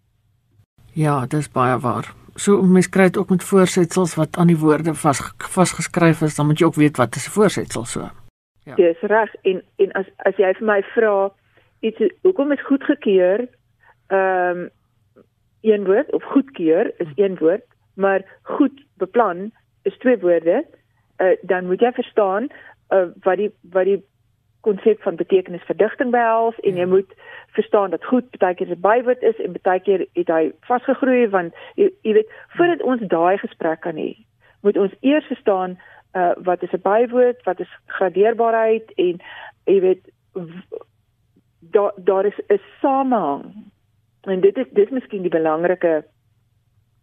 ja 0.92 1.26
dis 1.26 1.50
baie 1.50 1.78
waar 1.78 2.12
so 2.34 2.62
mens 2.62 2.88
kry 2.88 3.08
dit 3.10 3.18
ook 3.18 3.30
met 3.30 3.44
voorsetsels 3.44 4.14
wat 4.14 4.36
aan 4.36 4.46
die 4.46 4.58
woorde 4.58 4.94
vas 4.94 5.20
vasgeskryf 5.36 6.20
is, 6.20 6.36
dan 6.36 6.46
moet 6.46 6.58
jy 6.58 6.66
ook 6.66 6.80
weet 6.80 6.96
wat 6.96 7.16
is 7.16 7.26
'n 7.28 7.36
voorsetsel 7.36 7.84
so. 7.84 8.10
Ja. 8.64 8.74
Dis 8.74 9.00
reg 9.00 9.34
en 9.42 9.62
en 9.76 9.92
as 9.92 10.06
as 10.16 10.36
jy 10.36 10.52
vir 10.54 10.66
my 10.66 10.82
vra 10.94 11.30
iets 11.80 12.00
hoekom 12.22 12.52
is 12.52 12.66
goedgekeur 12.66 13.48
ehm 14.06 14.58
um, 14.58 14.70
een 15.62 15.84
woord 15.84 16.12
of 16.12 16.22
goedkeur 16.24 16.92
is 16.98 17.12
een 17.14 17.36
woord, 17.38 17.64
maar 17.94 18.24
goed 18.42 18.84
beplan 18.96 19.52
is 19.82 19.98
twee 19.98 20.18
woorde, 20.18 20.64
uh, 21.18 21.36
dan 21.42 21.66
moet 21.66 21.80
jy 21.80 21.92
verstaan 21.92 22.48
uh, 22.90 23.06
wat 23.22 23.36
die 23.36 23.50
wat 23.70 23.84
die 23.84 24.04
konsep 24.62 25.02
van 25.02 25.16
betekenisverdigting 25.16 26.10
behels 26.10 26.58
en 26.60 26.76
jy 26.78 26.86
ja. 26.86 26.90
moet 26.90 27.14
verstaan 27.56 27.90
dat 27.90 28.04
goed 28.04 28.38
baie 28.38 28.54
keer 28.54 28.70
'n 28.70 28.80
bywoord 28.80 29.22
is 29.22 29.38
en 29.44 29.56
baie 29.62 29.80
keer 29.80 30.06
het 30.18 30.28
hy 30.28 30.52
vasgegroei 30.68 31.28
want 31.28 31.54
jy, 31.74 31.90
jy 32.02 32.12
weet 32.12 32.30
voordat 32.56 32.82
ons 32.82 33.02
daai 33.14 33.38
gesprek 33.38 33.80
kan 33.80 33.96
hê 33.96 34.14
moet 34.62 34.76
ons 34.76 34.94
eers 35.00 35.26
verstaan 35.26 35.78
uh, 36.14 36.32
wat 36.36 36.62
is 36.62 36.72
'n 36.72 36.82
bywoord 36.82 37.42
wat 37.44 37.60
is 37.60 37.72
gradeerbaarheid 37.86 38.92
en 38.96 39.20
jy 39.64 39.80
weet 39.80 40.02
daar 41.60 41.92
daar 41.96 42.26
is 42.26 42.38
'n 42.48 42.60
samehang 42.80 43.44
en 44.20 44.40
dit 44.40 44.56
is 44.56 44.66
dit 44.70 44.86
is 44.86 44.98
miskien 44.98 45.22
die 45.22 45.36
belangrike 45.38 46.04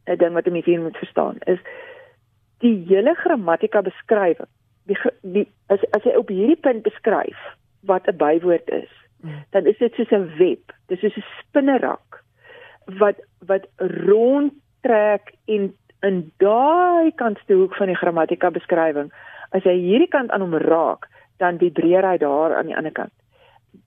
uh, 0.06 0.18
ding 0.18 0.34
wat 0.34 0.46
jy 0.46 0.62
hier 0.66 0.82
moet 0.82 0.98
verstaan 0.98 1.36
is 1.40 1.60
die 2.58 2.86
hele 2.88 3.14
grammatika 3.16 3.82
beskrywing 3.82 4.52
die, 4.90 4.98
die 5.22 5.48
as 5.74 5.84
as 5.96 6.06
jy 6.08 6.16
op 6.18 6.32
hierdie 6.34 6.60
punt 6.60 6.84
beskryf 6.88 7.40
wat 7.88 8.08
'n 8.08 8.18
bywoord 8.18 8.70
is, 8.70 8.92
mm. 9.22 9.44
dan 9.56 9.66
is 9.66 9.78
dit 9.78 9.94
soos 9.94 10.12
'n 10.12 10.32
web, 10.38 10.74
dis 10.88 11.00
soos 11.00 11.18
'n 11.18 11.26
spinnerak 11.40 12.24
wat 12.98 13.22
wat 13.46 13.68
rondtrek 13.78 15.34
en 15.46 15.74
in 16.02 16.32
daai 16.38 17.12
kantste 17.16 17.54
hoek 17.54 17.76
van 17.76 17.92
die 17.92 18.00
grammatika 18.00 18.50
beskrywing, 18.50 19.12
as 19.52 19.64
jy 19.64 19.76
hierdie 19.76 20.12
kant 20.12 20.32
aan 20.32 20.42
hom 20.42 20.56
raak, 20.56 21.08
dan 21.38 21.60
vibreer 21.60 22.06
hy 22.06 22.18
daar 22.18 22.56
aan 22.56 22.72
die 22.72 22.78
ander 22.78 22.92
kant. 22.92 23.14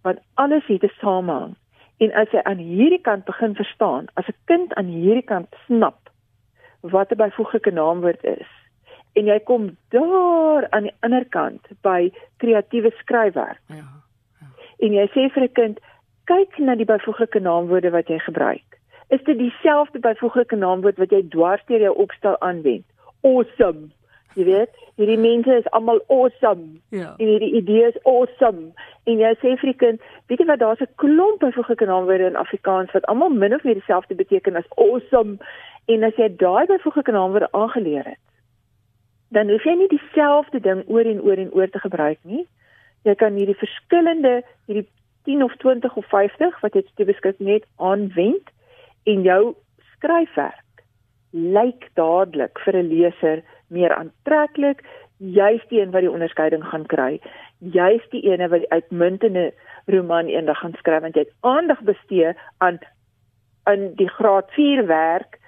Want 0.02 0.18
alles 0.34 0.66
het 0.66 0.84
'n 0.84 0.92
samehang. 1.00 1.54
En 1.98 2.12
as 2.12 2.30
jy 2.30 2.40
aan 2.42 2.58
hierdie 2.58 3.00
kant 3.00 3.24
begin 3.24 3.54
verstaan, 3.54 4.06
as 4.14 4.28
'n 4.28 4.36
kind 4.44 4.74
aan 4.74 4.86
hierdie 4.86 5.24
kant 5.24 5.48
snap 5.66 6.10
wat 6.80 7.12
'n 7.12 7.16
byvoeglike 7.16 7.70
naamwoord 7.70 8.24
is, 8.24 8.50
en 9.12 9.26
jy 9.26 9.38
kom 9.48 9.76
daar 9.88 10.66
aan 10.70 10.82
die 10.88 10.94
ander 11.00 11.24
kant 11.24 11.66
by 11.82 12.12
kreatiewe 12.36 12.92
skryfwerk. 12.98 13.60
Ja, 13.66 13.76
ja. 14.40 14.46
En 14.78 14.92
jy 14.92 15.06
sê 15.14 15.28
vir 15.30 15.42
'n 15.42 15.52
kind, 15.52 15.80
kyk 16.24 16.58
na 16.58 16.74
die 16.74 16.88
byvoeglike 16.88 17.40
naamwoorde 17.40 17.90
wat 17.90 18.08
jy 18.08 18.18
gebruik. 18.18 18.78
Is 19.08 19.22
dit 19.24 19.38
dieselfde 19.38 19.98
byvoeglike 19.98 20.56
naamwoord 20.56 20.98
wat 20.98 21.10
jy 21.10 21.22
dwars 21.28 21.62
deur 21.66 21.80
jou 21.80 21.94
opstel 21.94 22.38
aanwend? 22.40 22.84
Awesome. 23.22 23.90
Jy 24.34 24.44
weet, 24.44 24.72
hierdie 24.96 25.18
mense 25.20 25.58
is 25.60 25.68
almal 25.76 26.00
awesome. 26.08 26.80
Ja. 26.88 27.14
En 27.18 27.26
hierdie 27.26 27.52
idee 27.60 27.90
is 27.90 27.98
awesome. 28.08 28.72
En 29.04 29.20
jy 29.20 29.32
sê 29.42 29.52
vir 29.60 29.72
die 29.72 29.80
kind, 29.84 30.00
weet 30.30 30.40
jy 30.40 30.46
wat 30.48 30.62
daar's 30.62 30.80
'n 30.80 30.94
klomp 30.96 31.40
byvoeglike 31.40 31.86
naamwoorde 31.86 32.30
in 32.32 32.40
Afrikaans 32.40 32.92
wat 32.92 33.06
almal 33.06 33.28
min 33.28 33.54
of 33.54 33.64
meer 33.64 33.74
dieselfde 33.74 34.14
beteken 34.14 34.56
as 34.56 34.72
awesome. 34.76 35.38
En 35.86 36.02
as 36.02 36.16
jy 36.16 36.28
daai 36.36 36.66
byvoeglike 36.66 37.12
naamwoorde 37.12 37.52
aangeleer 37.52 38.04
het, 38.04 38.22
dan 39.32 39.50
hoef 39.50 39.64
jy 39.64 39.74
nie 39.78 39.90
dieselfde 39.92 40.60
ding 40.60 40.82
oor 40.92 41.08
en 41.08 41.22
oor 41.24 41.40
en 41.40 41.52
oor 41.56 41.70
te 41.72 41.80
gebruik 41.82 42.18
nie. 42.28 42.44
Jy 43.08 43.14
kan 43.20 43.38
hierdie 43.38 43.58
verskillende 43.58 44.42
hierdie 44.68 44.88
10 45.24 45.42
of 45.46 45.54
20 45.62 45.96
of 45.96 46.06
50 46.10 46.58
wat 46.62 46.76
jy 46.76 46.82
te 46.98 47.06
beskik 47.08 47.38
net 47.38 47.64
aanwend 47.76 48.50
en 49.08 49.24
jou 49.26 49.54
skryfwerk 49.94 50.84
lyk 51.32 51.88
dadelik 51.96 52.58
vir 52.64 52.76
'n 52.76 52.88
leser 52.88 53.42
meer 53.68 53.94
aantreklik, 53.96 54.84
juist 55.18 55.68
die 55.70 55.80
een 55.80 55.90
wat 55.90 56.04
die 56.04 56.10
onderskeiding 56.10 56.64
gaan 56.64 56.86
kry, 56.86 57.20
juist 57.58 58.10
die 58.10 58.24
ene 58.28 58.48
wat 58.48 58.60
die 58.60 58.70
uitmuntende 58.70 59.52
roman 59.86 60.28
eendag 60.28 60.58
gaan 60.58 60.74
skryf 60.78 61.02
want 61.02 61.14
jy 61.14 61.24
het 61.24 61.34
aandag 61.40 61.80
bestee 61.82 62.34
aan 62.58 62.78
in 63.70 63.94
die 63.94 64.08
graad 64.08 64.50
4 64.50 64.86
werk 64.86 65.38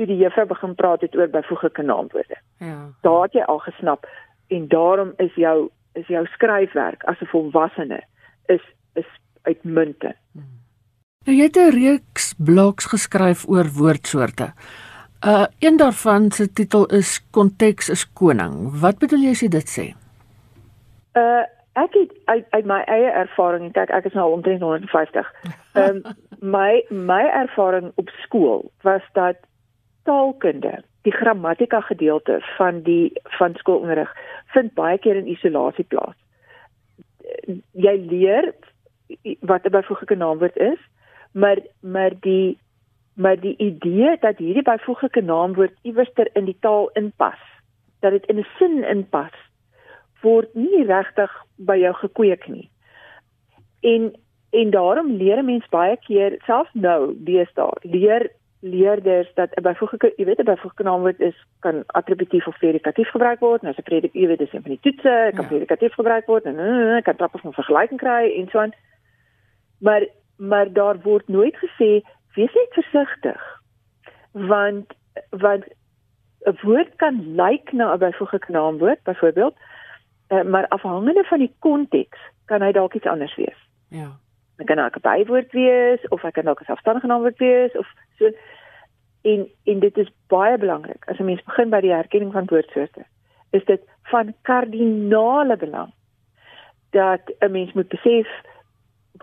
toe 0.00 0.08
die 0.08 0.22
juffrou 0.22 0.46
begin 0.48 0.74
praat 0.74 1.02
het 1.04 1.16
oor 1.16 1.28
byvoeglike 1.28 1.82
naamwoorde. 1.84 2.38
Ja. 2.64 2.78
Daar 3.04 3.26
het 3.26 3.36
jy 3.36 3.44
al 3.52 3.58
gesnap 3.66 4.06
en 4.48 4.68
daarom 4.72 5.12
is 5.20 5.34
jou 5.36 5.68
is 5.98 6.06
jou 6.08 6.22
skryfwerk 6.32 7.04
as 7.04 7.20
'n 7.20 7.28
volwassene 7.32 8.00
is 8.46 8.64
is 8.94 9.10
uitmuntend. 9.42 10.16
Hmm. 10.32 10.56
Nou 11.26 11.36
jy 11.36 11.44
het 11.44 11.56
'n 11.56 11.76
reeks 11.76 12.34
blogs 12.38 12.86
geskryf 12.86 13.44
oor 13.48 13.68
woordsoorte. 13.78 14.52
Uh 15.26 15.46
een 15.58 15.76
daarvan 15.76 16.30
se 16.30 16.52
titel 16.52 16.86
is 16.86 17.20
Konteks 17.30 17.88
is 17.88 18.12
koning. 18.12 18.80
Wat 18.80 18.98
bedoel 18.98 19.18
jy 19.18 19.30
as 19.30 19.40
jy 19.40 19.48
dit 19.48 19.68
sê? 19.68 19.86
Uh 21.12 21.44
ek 21.72 21.92
het 21.92 22.12
uit, 22.24 22.46
uit 22.50 22.64
my 22.64 22.80
eie 22.80 23.10
ervaring, 23.10 23.72
kyk 23.72 23.90
ek 23.90 24.04
is 24.04 24.12
nou 24.12 24.32
omtrent 24.32 24.60
150. 24.60 25.32
Ehm 25.74 25.96
um, 25.96 26.02
my 26.40 26.84
my 26.88 27.24
ervaring 27.44 27.92
op 27.94 28.08
skool 28.08 28.72
was 28.82 29.02
dat 29.12 29.36
taalkunde, 30.04 30.82
die 31.02 31.12
grammatika 31.12 31.80
gedeelte 31.80 32.40
van 32.56 32.82
die 32.82 33.12
van 33.38 33.54
skoolonderrig 33.54 34.12
vind 34.54 34.74
baie 34.74 34.98
keer 34.98 35.16
in 35.16 35.30
isolasie 35.32 35.84
plaas. 35.84 36.16
Jy 37.72 37.96
leer 38.10 38.52
wat 39.40 39.64
'n 39.66 39.70
byvoeglike 39.76 40.14
naamwoord 40.14 40.56
is, 40.56 40.80
maar 41.32 41.58
maar 41.80 42.12
die 42.20 42.58
maar 43.14 43.40
die 43.40 43.56
idee 43.56 44.16
dat 44.20 44.38
hierdie 44.38 44.62
byvoeglike 44.62 45.20
naamwoord 45.20 45.74
iewers 45.82 46.12
ter 46.14 46.28
in 46.32 46.44
die 46.44 46.56
taal 46.60 46.90
inpas, 46.92 47.40
dat 48.00 48.10
dit 48.10 48.26
in 48.26 48.38
'n 48.38 48.46
sin 48.58 48.84
inpas, 48.84 49.36
word 50.20 50.54
nie 50.54 50.84
regtig 50.84 51.30
by 51.56 51.76
jou 51.76 51.94
gekweek 51.94 52.48
nie. 52.48 52.70
En 53.80 54.12
en 54.50 54.70
daarom 54.70 55.12
leer 55.12 55.44
mense 55.44 55.68
baie 55.70 55.96
keer 55.96 56.34
selfs 56.46 56.70
nou 56.72 57.14
deesdae 57.14 57.76
leer 57.82 58.30
leerders 58.60 59.30
dat 59.34 59.50
'n 59.54 59.62
byvoeglike, 59.62 60.12
jy 60.16 60.24
weet 60.24 60.38
'n 60.38 60.44
byvoeglike 60.44 60.82
naamwoord 60.82 61.20
is 61.20 61.46
kan 61.58 61.82
attributief 61.86 62.46
of 62.46 62.58
predikatief 62.58 63.10
gebruik 63.10 63.40
word. 63.40 63.62
Nou 63.62 63.72
as 63.72 63.78
'n 63.78 63.82
predik, 63.82 64.12
jy 64.12 64.26
weet 64.26 64.38
dis 64.38 64.52
een 64.52 64.62
van 64.62 64.70
die 64.70 64.80
toetse, 64.80 65.30
kan 65.34 65.44
ja. 65.44 65.48
predikatief 65.48 65.94
gebruik 65.94 66.26
word 66.26 66.44
en 66.44 66.58
uh, 66.58 67.02
kan 67.02 67.16
trappe 67.16 67.38
van 67.38 67.52
vergelyking 67.52 68.00
kry 68.00 68.32
en 68.36 68.48
so 68.48 68.58
aan. 68.58 68.72
Maar 69.78 70.06
maar 70.36 70.72
daar 70.72 71.00
word 71.00 71.28
nooit 71.28 71.56
gesê 71.56 72.00
wees 72.34 72.52
net 72.54 72.68
versigtig. 72.70 73.60
Want 74.30 74.92
want 75.30 75.64
'n 76.44 76.58
woord 76.62 76.96
kan 76.96 77.34
lyk 77.34 77.72
na 77.72 77.94
'n 77.94 77.98
byvoeglike 77.98 78.52
naamwoord 78.52 79.02
byvoorbeeld, 79.02 79.56
uh, 80.28 80.42
maar 80.42 80.68
afhangende 80.68 81.24
van 81.24 81.38
die 81.38 81.54
konteks 81.58 82.18
kan 82.44 82.62
hy 82.62 82.72
dalk 82.72 82.94
iets 82.94 83.06
anders 83.06 83.36
wees. 83.36 83.68
Ja. 83.88 84.18
Dit 84.60 84.68
kan 84.68 84.84
ook 84.84 84.96
'n 84.96 85.08
bywoord 85.08 85.52
wees 85.52 86.08
of 86.08 86.22
hy 86.22 86.30
kan 86.30 86.48
ook 86.48 86.60
'n 86.60 86.64
selfstandige 86.64 87.06
naamwoord 87.06 87.38
wees 87.38 87.76
of 87.76 87.88
so 88.18 88.30
en 89.22 89.48
en 89.64 89.78
dit 89.80 89.96
is 89.96 90.10
baie 90.26 90.58
belangrik 90.58 91.04
as 91.08 91.18
'n 91.18 91.24
mens 91.24 91.42
begin 91.42 91.70
by 91.70 91.80
die 91.80 91.92
herkenning 91.92 92.32
van 92.32 92.46
woordsoorte 92.46 93.04
is 93.50 93.64
dit 93.64 93.82
van 94.02 94.34
kardinale 94.42 95.56
belang 95.56 95.92
dat 96.90 97.20
'n 97.38 97.50
mens 97.50 97.72
moet 97.72 97.88
besef 97.88 98.28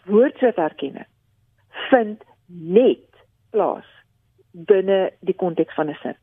woordsoortherkenning 0.05 1.05
vind 1.69 2.23
net 2.45 3.09
plaas 3.49 3.85
binne 4.51 5.11
die 5.19 5.35
konteks 5.35 5.73
van 5.73 5.89
'n 5.89 5.97
sin. 6.01 6.15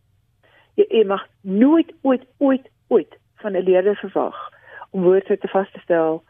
Jy, 0.74 0.84
jy 0.88 1.04
mag 1.04 1.26
nooit 1.40 1.92
ooit 2.02 2.26
ooit 2.38 2.70
ooit 2.88 3.18
van 3.34 3.52
'n 3.52 3.62
leerder 3.62 3.96
verwag 3.96 4.50
om 4.90 5.02
woordsoorte 5.02 5.48
vas 5.48 5.70
te 5.70 5.80
stel 5.80 6.24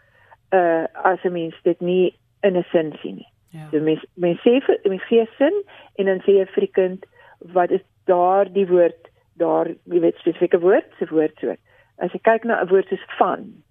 uh 0.51 0.85
as 0.93 1.23
'n 1.23 1.33
mens 1.33 1.55
dit 1.63 1.81
nie 1.81 2.19
in 2.45 2.57
'n 2.57 2.65
sin 2.71 2.93
sien 3.03 3.17
nie. 3.17 3.31
Ja. 3.51 3.69
So 3.71 3.81
mens 3.81 4.05
mens 4.15 4.41
sê 4.45 4.61
vir 4.67 4.79
mens 4.85 5.05
gee 5.09 5.27
sin 5.39 5.63
en 5.99 6.07
dan 6.11 6.21
sê 6.27 6.39
jy 6.39 6.47
vir 6.55 6.67
die 6.67 6.75
kind 6.81 7.07
wat 7.55 7.71
is 7.71 7.85
daar 8.11 8.51
die 8.53 8.67
woord 8.67 9.11
daar 9.39 9.69
jy 9.69 10.01
weet 10.01 10.19
spesifieke 10.23 10.61
woord 10.61 10.87
se 10.99 11.07
woordsoort. 11.11 11.61
As 11.99 12.13
jy 12.13 12.21
kyk 12.27 12.45
na 12.45 12.61
'n 12.63 12.69
woord 12.69 12.89
soos 12.89 13.07
van 13.19 13.63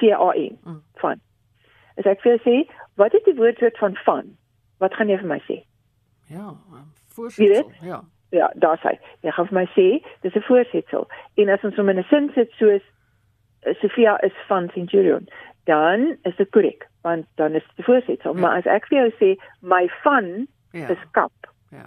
V 0.00 0.12
A 0.12 0.32
N 0.34 0.58
mm. 0.64 0.82
van. 1.02 1.20
As 1.98 2.06
ek 2.06 2.20
vir 2.20 2.40
sê 2.44 2.66
wat 2.96 3.14
is 3.14 3.24
die 3.24 3.36
woordsoort 3.36 3.78
van 3.78 3.96
van? 4.04 4.36
Wat 4.78 4.94
gaan 4.94 5.08
jy 5.08 5.18
vir 5.18 5.28
my 5.28 5.40
sê? 5.48 5.62
Ja, 6.28 6.54
voorsetsel. 7.14 7.72
Ja. 7.82 8.02
Ja, 8.30 8.50
daar 8.54 8.78
sê. 8.82 8.98
Jy 9.22 9.30
gaan 9.30 9.46
vir 9.46 9.58
my 9.60 9.66
sê 9.76 10.02
dis 10.22 10.34
'n 10.34 10.48
voorsetsel. 10.48 11.08
En 11.36 11.48
as 11.48 11.64
ons 11.64 11.76
hom 11.76 11.88
in 11.88 11.98
'n 11.98 12.06
sin 12.10 12.30
sit 12.34 12.50
soos 12.58 12.82
Sofia 13.80 14.16
is 14.22 14.32
van 14.46 14.70
Centurion, 14.70 15.28
dan 15.64 16.16
is 16.22 16.36
dit 16.36 16.50
korrek, 16.50 16.86
want 17.06 17.26
dan 17.34 17.54
is 17.54 17.66
dit 17.76 17.84
voorsetsel. 17.84 18.34
Ja. 18.34 18.40
Maar 18.40 18.56
as 18.56 18.68
ek 18.76 18.88
vir 18.90 18.98
jou 18.98 19.10
sê 19.20 19.28
my 19.60 19.84
van 20.02 20.26
ja. 20.74 20.88
is 20.90 21.04
kap. 21.10 21.50
Ja. 21.70 21.86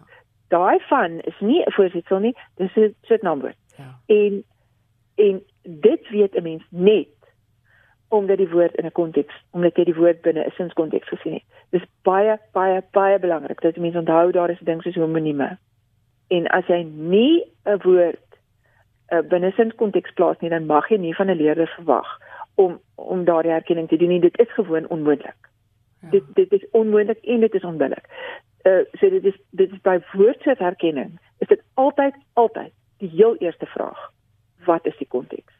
Daai 0.53 0.79
van 0.87 1.19
is 1.31 1.39
nie 1.39 1.61
'n 1.65 1.75
voorsetsel 1.75 2.19
nie, 2.19 2.35
dis 2.55 2.75
'n 2.75 2.95
sitnaamwoord. 3.11 3.59
Ja. 3.77 3.89
En 4.05 4.43
en 5.15 5.41
dit 5.63 6.09
weet 6.09 6.35
'n 6.35 6.43
mens 6.43 6.65
net 6.69 7.17
omdat 8.09 8.37
die 8.37 8.49
woord 8.49 8.75
in 8.75 8.85
'n 8.85 8.91
konteks, 8.91 9.35
omdat 9.51 9.75
jy 9.75 9.83
die 9.83 9.99
woord 10.01 10.21
binne 10.21 10.45
'n 10.45 10.55
sinskonteks 10.57 11.07
gesien 11.07 11.33
het. 11.33 11.43
Dis 11.69 11.85
baie 12.01 12.39
baie 12.51 12.83
baie 12.91 13.19
belangrik 13.19 13.61
dat 13.61 13.77
mense 13.77 13.99
onthou 13.99 14.31
daar 14.31 14.49
is 14.49 14.61
'n 14.61 14.65
ding 14.65 14.81
soos 14.81 14.95
homonieme. 14.95 15.57
En 16.27 16.47
as 16.47 16.65
jy 16.65 16.81
nie 16.83 17.43
'n 17.65 17.81
woord 17.83 18.27
uh, 19.11 19.21
binne 19.21 19.51
sinskonteks 19.51 20.13
plaas 20.13 20.39
nie, 20.39 20.49
dan 20.49 20.65
mag 20.65 20.89
jy 20.89 20.97
nie 20.97 21.15
van 21.15 21.29
'n 21.29 21.37
leerder 21.37 21.67
verwag 21.67 22.28
om 22.59 22.79
om 22.95 23.23
daardie 23.27 23.55
erkenning 23.55 23.87
te 23.87 23.97
doen 23.97 24.11
nie. 24.13 24.19
Dit 24.19 24.39
is 24.39 24.53
gewoon 24.53 24.87
onmoontlik. 24.95 25.49
Ja. 26.01 26.09
Dit 26.15 26.23
dit 26.33 26.51
is 26.57 26.65
onmoontlik 26.71 27.23
en 27.23 27.39
dit 27.45 27.53
is 27.53 27.67
onbillik. 27.71 28.09
Uh 28.67 28.83
so 28.99 29.09
dit 29.09 29.25
is 29.31 29.37
dit 29.49 29.71
is 29.71 29.81
by 29.81 29.99
woordsoortherkenning 30.11 31.15
is 31.39 31.47
dit 31.47 31.61
altyd 31.73 32.15
altyd 32.33 32.73
die 32.99 33.09
heel 33.15 33.37
eerste 33.39 33.65
vraag. 33.65 33.99
Wat 34.65 34.85
is 34.85 34.97
die 34.99 35.07
konteks? 35.07 35.53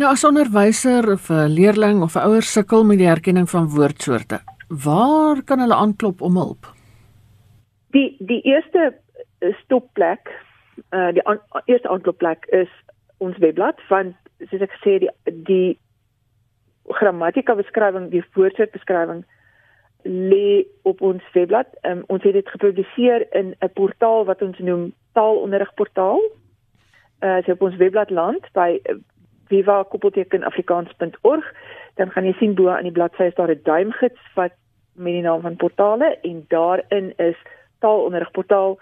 Nou 0.00 0.10
as 0.12 0.24
onderwyser 0.24 1.12
of 1.12 1.30
'n 1.30 1.48
leerling 1.56 2.02
of 2.02 2.16
'n 2.16 2.26
ouer 2.28 2.42
sukkel 2.42 2.84
met 2.84 2.98
die 2.98 3.08
herkenning 3.08 3.48
van 3.50 3.68
woordsoorte, 3.68 4.40
waar 4.68 5.42
kan 5.44 5.60
hulle 5.60 5.74
aanklop 5.74 6.20
om 6.20 6.36
hulp? 6.36 6.72
Die 7.90 8.16
die 8.18 8.42
eerste 8.42 8.94
eh, 9.38 9.54
stopplek, 9.64 10.28
uh 10.90 11.12
die 11.12 11.24
an, 11.24 11.40
eerste 11.64 11.88
aanklopplek 11.88 12.44
is 12.46 12.70
ons 13.18 13.36
webblad 13.38 13.80
van 13.88 14.16
soos 14.48 14.60
ek 14.60 14.72
gesê 14.78 14.98
die 14.98 15.10
die 15.46 15.78
grammatika 16.90 17.54
beskrywing, 17.54 18.10
die 18.10 18.24
woordsoort 18.34 18.72
beskrywing 18.72 19.24
lê 20.04 20.64
op 20.88 21.02
ons 21.04 21.22
webblad. 21.34 21.66
Um, 21.84 22.04
ons 22.08 22.22
het 22.24 22.32
dit 22.32 22.48
gepubliseer 22.48 23.26
in 23.36 23.54
'n 23.60 23.72
portaal 23.74 24.24
wat 24.24 24.42
ons 24.42 24.58
noem 24.58 24.92
Taalonderrigportaal. 25.12 26.20
Uh 27.22 27.42
so 27.44 27.52
op 27.52 27.62
ons 27.62 27.76
webblad 27.76 28.10
land 28.10 28.52
by 28.52 28.80
viva-afrikaans.org 29.50 31.46
dan 31.94 32.10
gaan 32.10 32.24
jy 32.24 32.34
sien 32.38 32.54
bo 32.54 32.68
aan 32.68 32.88
die 32.88 32.92
bladsy 32.96 33.22
is 33.28 33.34
daar 33.34 33.50
'n 33.50 33.60
duimgids 33.62 34.20
wat 34.34 34.52
met 34.94 35.12
die 35.12 35.22
naam 35.22 35.40
van 35.40 35.56
portale 35.56 36.18
en 36.22 36.44
daarin 36.48 37.12
is 37.16 37.36
taalonderrigportaal 37.78 38.78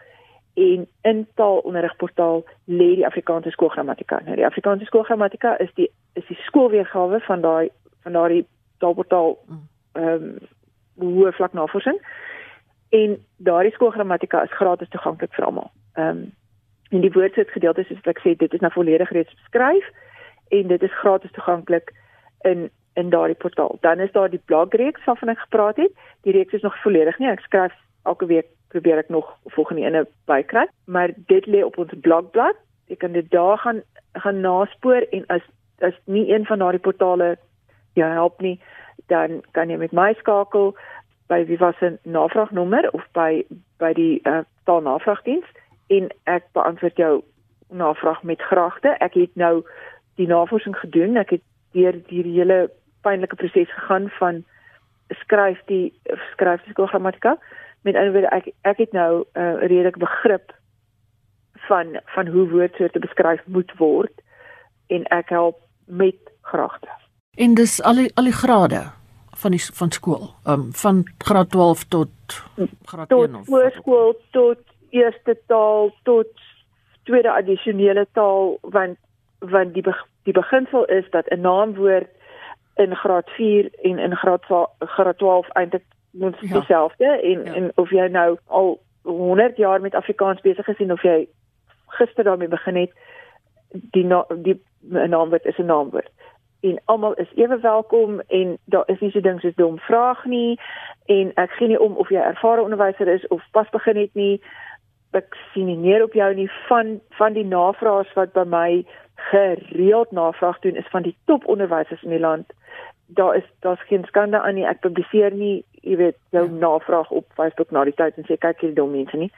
en 0.59 0.87
in 1.03 1.27
taalonderrigportaal 1.35 2.45
lê 2.65 2.95
die 2.95 3.07
Afrikaanse 3.07 3.51
skoolgrammatika. 3.51 4.21
Nou 4.25 4.37
die 4.37 4.47
Afrikaanse 4.47 4.85
skoolgrammatika 4.85 5.57
is 5.63 5.71
die 5.75 5.91
is 6.19 6.27
die 6.27 6.39
skoolweergawe 6.47 7.21
van 7.21 7.41
daai 7.41 7.69
van 8.03 8.13
daai 8.13 8.47
taalportaal 8.79 9.39
ehm 9.93 10.09
um, 10.15 10.39
hoe 10.99 11.33
vlak 11.33 11.53
navorsing 11.53 12.01
en 12.89 13.15
daardie 13.37 13.73
skoolgrammatika 13.73 14.43
is 14.43 14.57
gratis 14.61 14.89
toeganklik 14.89 15.35
vir 15.35 15.45
almal. 15.45 15.71
Ehm 15.95 16.09
um, 16.09 16.27
en 16.91 17.01
die 17.01 17.13
woordsoort 17.13 17.51
gedeelte 17.53 17.85
soos 17.85 18.11
ek 18.11 18.21
sê 18.25 18.35
dit 18.37 18.53
is 18.55 18.61
nou 18.65 18.73
volledig 18.73 19.11
reeds 19.13 19.35
beskryf 19.43 19.89
en 20.59 20.69
dit 20.75 20.83
is 20.83 21.01
gratis 21.05 21.33
toeganklik 21.39 21.93
in 22.51 22.71
in 22.99 23.11
daardie 23.11 23.37
portaal. 23.37 23.77
Dan 23.81 24.01
is 24.01 24.13
daar 24.13 24.31
die 24.31 24.43
blogreeks 24.45 25.05
waarvan 25.05 25.29
ek 25.29 25.39
gepraat 25.39 25.77
het. 25.77 25.93
Die 26.27 26.33
reeks 26.33 26.53
is 26.53 26.63
nog 26.67 26.83
volledig 26.83 27.19
nie. 27.19 27.29
Ek 27.31 27.45
skryf 27.47 27.75
elke 28.03 28.27
week 28.27 28.49
probeer 28.69 28.99
ek 28.99 29.09
nog 29.09 29.29
volgende 29.55 29.83
ene 29.83 30.07
bykry, 30.27 30.67
maar 30.85 31.13
dit 31.31 31.47
lê 31.47 31.63
op 31.65 31.79
ons 31.79 31.93
blogblad. 32.01 32.57
Jy 32.89 32.97
kan 32.97 33.13
dit 33.13 33.31
daar 33.31 33.59
gaan 33.59 33.83
gaan 34.13 34.41
naspoor 34.41 35.05
en 35.13 35.25
as 35.29 35.45
as 35.81 35.95
nie 36.05 36.27
een 36.33 36.47
van 36.47 36.59
daardie 36.59 36.83
portale 36.83 37.37
jou 37.95 38.09
help 38.13 38.41
nie, 38.41 38.59
dan 39.07 39.43
kan 39.53 39.71
jy 39.71 39.77
met 39.79 39.93
my 39.93 40.13
skakel 40.19 40.75
by 41.29 41.45
was 41.59 41.81
'n 41.81 41.99
navraagnommer 42.03 42.91
of 42.93 43.05
by 43.13 43.45
by 43.79 43.93
die 43.93 44.21
uh, 44.25 44.41
taalnavraagdiens 44.65 45.47
en 45.87 46.09
ek 46.25 46.45
beantwoord 46.53 46.97
jou 46.97 47.23
navraag 47.71 48.23
met 48.23 48.43
graagte. 48.43 48.89
Ek 48.89 49.15
het 49.15 49.35
nou 49.35 49.65
die 50.15 50.27
navorsing 50.27 50.77
gedoen. 50.77 51.17
Ek 51.17 51.31
het 51.31 51.43
deur 51.73 51.97
die 52.09 52.23
hele 52.23 52.71
pynlike 53.03 53.37
proses 53.37 53.73
gegaan 53.75 54.09
van 54.19 54.45
skryf 55.09 55.61
die 55.67 55.93
skryf 56.33 56.65
die 56.65 56.87
grammatika. 56.87 57.39
Met 57.83 57.95
ander 57.95 58.13
woorde 58.13 58.29
ek 58.29 58.53
ek 58.63 58.77
het 58.77 58.93
nou 58.93 59.25
'n 59.35 59.41
uh, 59.41 59.61
redelike 59.61 59.99
begrip 59.99 60.55
van 61.69 62.01
van 62.05 62.27
hoe 62.27 62.49
woordsoorte 62.49 62.99
beskryf 62.99 63.41
moet 63.47 63.73
word 63.77 64.23
en 64.87 65.05
ek 65.05 65.29
help 65.29 65.57
met 65.85 66.17
graagte. 66.41 66.89
En 67.37 67.55
dis 67.55 67.83
al 67.83 67.95
die 67.95 68.11
al 68.15 68.25
die 68.25 68.39
grade 68.45 68.83
van 69.39 69.51
die 69.51 69.65
van 69.81 69.91
skool, 69.91 70.31
um, 70.45 70.69
van 70.73 71.05
graad 71.19 71.51
12 71.51 71.85
tot 71.89 72.09
graad 72.85 73.11
1 73.11 73.35
of 73.35 73.47
voorskool 73.47 74.17
tot 74.31 74.59
eerste 74.91 75.37
taal 75.47 75.93
tot 76.03 76.29
tweede 77.03 77.33
addisionele 77.33 78.07
taal 78.13 78.59
want 78.63 78.99
want 79.39 79.75
die 79.75 79.85
die 80.23 80.33
beginsel 80.33 80.85
is 80.85 81.11
dat 81.11 81.27
'n 81.31 81.41
naamwoord 81.41 82.09
in 82.75 82.97
graad 82.97 83.31
4 83.31 83.71
en 83.83 83.99
in 83.99 84.17
graad 84.17 84.45
graad 84.79 85.19
12 85.19 85.49
eintlik 85.49 85.85
moet 86.19 86.37
ja. 86.41 86.59
dieselfde 86.59 87.05
en 87.07 87.45
ja. 87.45 87.55
en 87.55 87.73
of 87.75 87.91
jy 87.91 88.07
nou 88.09 88.37
al 88.47 88.79
100 89.03 89.57
jaar 89.57 89.81
met 89.81 89.95
Afrikaans 89.95 90.41
besig 90.41 90.69
is 90.69 90.79
en 90.79 90.93
of 90.93 91.03
jy 91.03 91.29
gister 91.87 92.25
daarmee 92.25 92.49
begin 92.49 92.77
het 92.77 92.93
die 93.73 94.05
na, 94.05 94.25
die 94.37 94.61
naamwoord 94.81 95.45
is 95.45 95.59
'n 95.59 95.65
naamwoord 95.65 96.11
en 96.61 96.81
almal 96.85 97.15
is 97.15 97.33
ewe 97.35 97.59
welkom 97.61 98.21
en 98.21 98.59
daar 98.65 98.87
is 98.87 99.01
nie 99.01 99.11
so 99.11 99.21
ding 99.21 99.41
soos 99.41 99.55
dom 99.55 99.79
vraag 99.79 100.25
nie 100.25 100.61
en 101.07 101.33
ek 101.35 101.51
gee 101.51 101.69
nie 101.69 101.81
om 101.81 101.97
of 101.97 102.09
jy 102.09 102.21
ervare 102.21 102.63
onderwyser 102.63 103.09
is 103.09 103.27
of 103.27 103.43
pas 103.51 103.71
begin 103.71 103.97
het 103.97 104.15
nie 104.15 104.41
ek 105.11 105.37
sien 105.53 105.67
nie 105.67 105.77
neer 105.77 106.03
op 106.03 106.13
jou 106.13 106.35
nie 106.35 106.51
van 106.69 107.01
van 107.09 107.33
die 107.33 107.47
navraers 107.47 108.13
wat 108.15 108.33
by 108.33 108.45
my 108.45 108.85
gereeld 109.19 110.11
navraag 110.11 110.59
doen 110.59 110.77
is 110.77 110.89
van 110.91 111.03
die 111.03 111.17
toponderwysers 111.25 112.03
in 112.03 112.11
die 112.11 112.21
land. 112.21 112.53
Daar 113.07 113.37
is 113.37 113.45
daar's 113.61 113.83
geen 113.87 114.05
skande 114.05 114.41
aan 114.41 114.55
nie. 114.55 114.67
Ek 114.67 114.81
publiseer 114.81 115.35
nie, 115.35 115.65
jy 115.89 115.97
weet, 115.97 116.19
jou 116.37 116.45
ja. 116.45 116.53
navraag 116.67 117.11
op 117.11 117.27
Facebook 117.41 117.71
na 117.75 117.85
die 117.89 117.97
tyd 117.97 118.17
en 118.17 118.27
sê 118.29 118.37
kyk 118.37 118.61
hierdie 118.61 118.77
dom 118.77 118.95
mense 118.95 119.17
nie. 119.17 119.31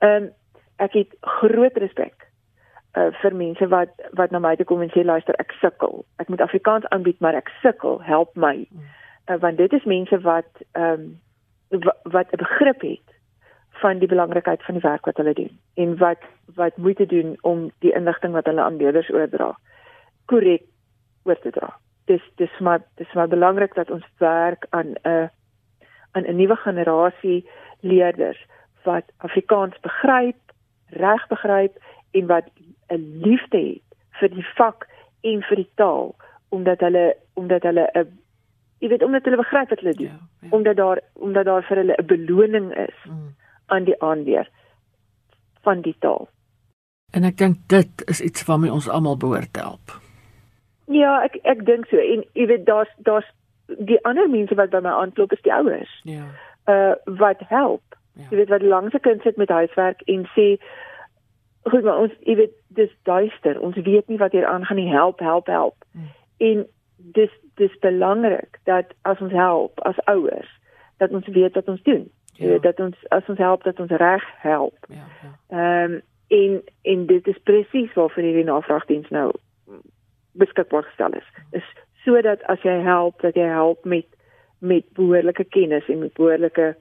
Ehm 0.00 0.28
um, 0.28 0.32
ek 0.82 0.96
het 0.98 1.12
groot 1.38 1.76
respek 1.78 2.24
uh 2.98 3.10
vir 3.22 3.34
mense 3.34 3.66
wat 3.70 3.90
wat 4.18 4.30
na 4.30 4.40
my 4.42 4.54
toe 4.56 4.66
kom 4.66 4.82
en 4.82 4.90
sê 4.94 5.04
luister, 5.04 5.34
ek 5.38 5.54
sukkel. 5.60 6.04
Ek 6.22 6.28
moet 6.28 6.42
Afrikaans 6.44 6.86
aanbied, 6.94 7.20
maar 7.20 7.34
ek 7.38 7.50
sukkel, 7.62 8.00
help 8.02 8.34
my. 8.36 8.66
Uh, 9.30 9.38
want 9.42 9.58
dit 9.58 9.72
is 9.72 9.84
mense 9.84 10.18
wat 10.26 10.64
ehm 10.72 11.10
um, 11.72 11.84
wat 12.12 12.30
'n 12.32 12.42
begrip 12.42 12.82
het 12.82 13.14
van 13.82 13.98
die 13.98 14.08
belangrikheid 14.08 14.62
van 14.62 14.74
die 14.74 14.88
werk 14.88 15.04
wat 15.04 15.16
hulle 15.16 15.34
doen 15.34 15.58
en 15.74 15.96
wat 15.98 16.22
wat 16.54 16.76
moeite 16.76 17.06
doen 17.06 17.36
om 17.42 17.70
die 17.78 17.94
inligting 17.94 18.32
wat 18.32 18.46
hulle 18.46 18.62
aan 18.62 18.76
leerders 18.76 19.10
oordra 19.10 19.56
korrek 20.30 20.62
oor 21.24 21.38
te 21.40 21.50
dra. 21.50 21.72
Dis 22.04 22.22
dis 22.36 22.58
maar 22.60 22.82
dis 23.00 23.12
maar 23.12 23.28
belangrik 23.28 23.74
dat 23.74 23.90
ons 23.90 24.06
werk 24.18 24.66
aan 24.70 24.94
'n 25.02 25.30
aan 26.14 26.26
'n 26.26 26.36
nuwe 26.36 26.56
generasie 26.56 27.44
leerders 27.80 28.40
wat 28.84 29.04
Afrikaans 29.18 29.76
begryp, 29.80 30.40
reg 30.88 31.28
begryp 31.28 31.78
en 32.12 32.26
wat 32.26 32.46
'n 32.88 33.20
liefde 33.24 33.58
het 33.58 33.82
vir 34.20 34.28
die 34.28 34.46
vak 34.56 34.86
en 35.22 35.42
vir 35.42 35.56
die 35.56 35.70
taal 35.74 36.14
omdat 36.48 36.80
hulle 36.80 37.16
omdat 37.34 37.62
hulle 37.62 37.90
'n 37.94 38.18
jy 38.78 38.88
weet 38.88 39.02
omdat 39.02 39.24
hulle 39.24 39.36
begryp 39.36 39.68
wat 39.68 39.80
hulle 39.80 39.94
doen. 39.94 40.06
Ja, 40.06 40.20
ja. 40.40 40.48
Omdat 40.50 40.76
daar 40.76 41.00
omdat 41.14 41.44
daar 41.44 41.62
vir 41.62 41.76
hulle 41.76 41.96
'n 41.98 42.06
beloning 42.06 42.76
is. 42.76 42.98
Mm 43.04 43.34
aan 43.66 43.84
die 43.84 44.00
aanleer 44.00 44.48
van 45.60 45.80
die 45.80 45.96
taal. 45.98 46.28
En 47.10 47.24
ek 47.24 47.38
dink 47.38 47.62
dit 47.72 48.04
is 48.10 48.20
iets 48.20 48.44
waarmee 48.44 48.72
ons 48.72 48.88
almal 48.88 49.16
behoort 49.16 49.52
te 49.52 49.60
help. 49.60 49.94
Ja, 50.90 51.22
ek 51.24 51.38
ek 51.42 51.64
dink 51.66 51.88
so 51.88 52.00
en 52.00 52.24
jy 52.36 52.48
weet 52.50 52.66
daar's 52.66 52.90
daar's 53.06 53.28
die 53.78 54.04
ander 54.04 54.30
mense 54.30 54.54
wat 54.54 54.70
by 54.70 54.80
my 54.82 54.90
aanklop 54.90 55.32
is 55.32 55.42
die 55.42 55.52
ouers. 55.52 56.00
Ja. 56.02 56.24
Uh 56.64 56.94
wat 57.04 57.40
help 57.48 57.82
Ja. 58.14 58.22
Jy 58.30 58.36
weet 58.36 58.48
wat 58.48 58.62
langs 58.62 58.94
'n 58.94 59.00
kind 59.00 59.22
sit 59.22 59.36
met 59.36 59.48
huiswerk 59.48 60.00
en 60.00 60.28
sê 60.36 60.62
goed 61.62 61.82
maar 61.82 61.98
ons 61.98 62.12
jy 62.20 62.34
weet 62.36 62.52
dis 62.68 62.96
duister. 63.02 63.60
Ons 63.60 63.76
weet 63.76 64.08
nie 64.08 64.18
wat 64.18 64.32
hier 64.32 64.46
aangaan 64.46 64.76
nie. 64.76 64.92
Help, 64.92 65.18
help, 65.18 65.46
help. 65.46 65.74
Hmm. 65.90 66.10
En 66.36 66.66
dis 66.96 67.30
dis 67.54 67.78
belangrik 67.78 68.58
dat 68.62 68.84
as 69.02 69.20
ons 69.20 69.32
help 69.32 69.80
as 69.80 70.04
ouers 70.04 70.60
dat 70.96 71.10
ons 71.10 71.26
weet 71.26 71.54
wat 71.54 71.68
ons 71.68 71.82
doen. 71.82 72.10
Ja. 72.24 72.44
Jy 72.44 72.50
weet 72.50 72.62
dat 72.62 72.80
ons 72.80 73.08
as 73.08 73.28
ons 73.28 73.38
help 73.38 73.62
dat 73.62 73.80
ons 73.80 73.90
reg 73.90 74.24
help. 74.36 74.86
Ja. 74.88 74.94
ja. 75.22 75.38
Ehm 75.48 75.60
ja. 75.60 75.84
um, 75.84 76.02
en 76.26 76.62
en 76.82 77.06
dit 77.06 77.26
is 77.26 77.38
presies 77.42 77.92
waarvoor 77.92 78.22
hierdie 78.22 78.44
navraagdiens 78.44 79.08
nou 79.08 79.32
beskikbaar 80.32 80.82
gestel 80.82 81.12
is. 81.12 81.28
Is 81.50 81.74
sodat 82.04 82.42
as 82.52 82.60
jy 82.62 82.82
help 82.84 83.22
dat 83.22 83.34
jy 83.34 83.48
help 83.48 83.84
met 83.84 84.06
met 84.64 84.84
behoorlike 84.96 85.44
kennis 85.44 85.88
en 85.88 85.98
met 85.98 86.12
behoorlike 86.16 86.76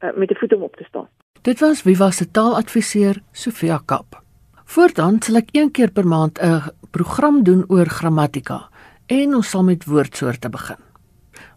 uh, 0.00 0.12
met 0.16 0.30
'n 0.30 0.38
voet 0.40 0.54
om 0.54 0.62
op 0.62 0.76
te 0.76 0.84
staan. 0.84 1.08
Dit 1.42 1.60
was 1.60 1.82
was 1.82 2.16
se 2.16 2.30
taaladviseur 2.30 3.20
Sofia 3.32 3.80
Kap. 3.84 4.22
Voortaan 4.64 5.22
sal 5.22 5.36
ek 5.36 5.48
een 5.52 5.70
keer 5.70 5.90
per 5.90 6.06
maand 6.06 6.40
'n 6.42 6.62
program 6.90 7.42
doen 7.42 7.64
oor 7.68 7.86
grammatika 7.86 8.68
en 9.06 9.34
ons 9.34 9.50
sal 9.50 9.64
met 9.64 9.84
woordsoorte 9.84 10.48
begin. 10.48 10.76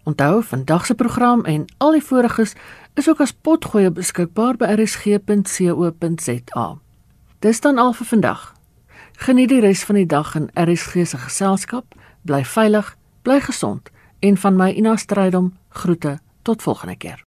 Onthou, 0.04 0.44
vandag 0.44 0.86
se 0.86 0.96
program 0.96 1.46
en 1.46 1.66
al 1.78 1.92
die 1.92 2.04
voriges 2.04 2.56
is 2.94 3.10
ook 3.10 3.22
as 3.22 3.32
potgoeie 3.32 3.92
beskikbaar 3.92 4.58
by 4.58 4.66
rsg.co.za. 4.66 6.78
Dis 7.40 7.62
dan 7.62 7.78
al 7.78 7.94
vir 7.94 8.06
vandag. 8.06 8.54
Geniet 9.22 9.50
die 9.50 9.62
res 9.62 9.84
van 9.84 9.96
die 9.96 10.06
dag 10.06 10.36
in 10.36 10.50
RSG 10.54 11.06
se 11.06 11.18
geselskap. 11.18 11.86
Bly 12.26 12.46
veilig, 12.46 12.98
bly 13.22 13.40
gesond 13.42 13.90
en 14.20 14.38
van 14.38 14.56
my 14.56 14.72
Ina 14.72 14.96
Strydom 14.96 15.54
groete 15.70 16.20
tot 16.42 16.62
volgende 16.62 16.96
keer. 16.96 17.24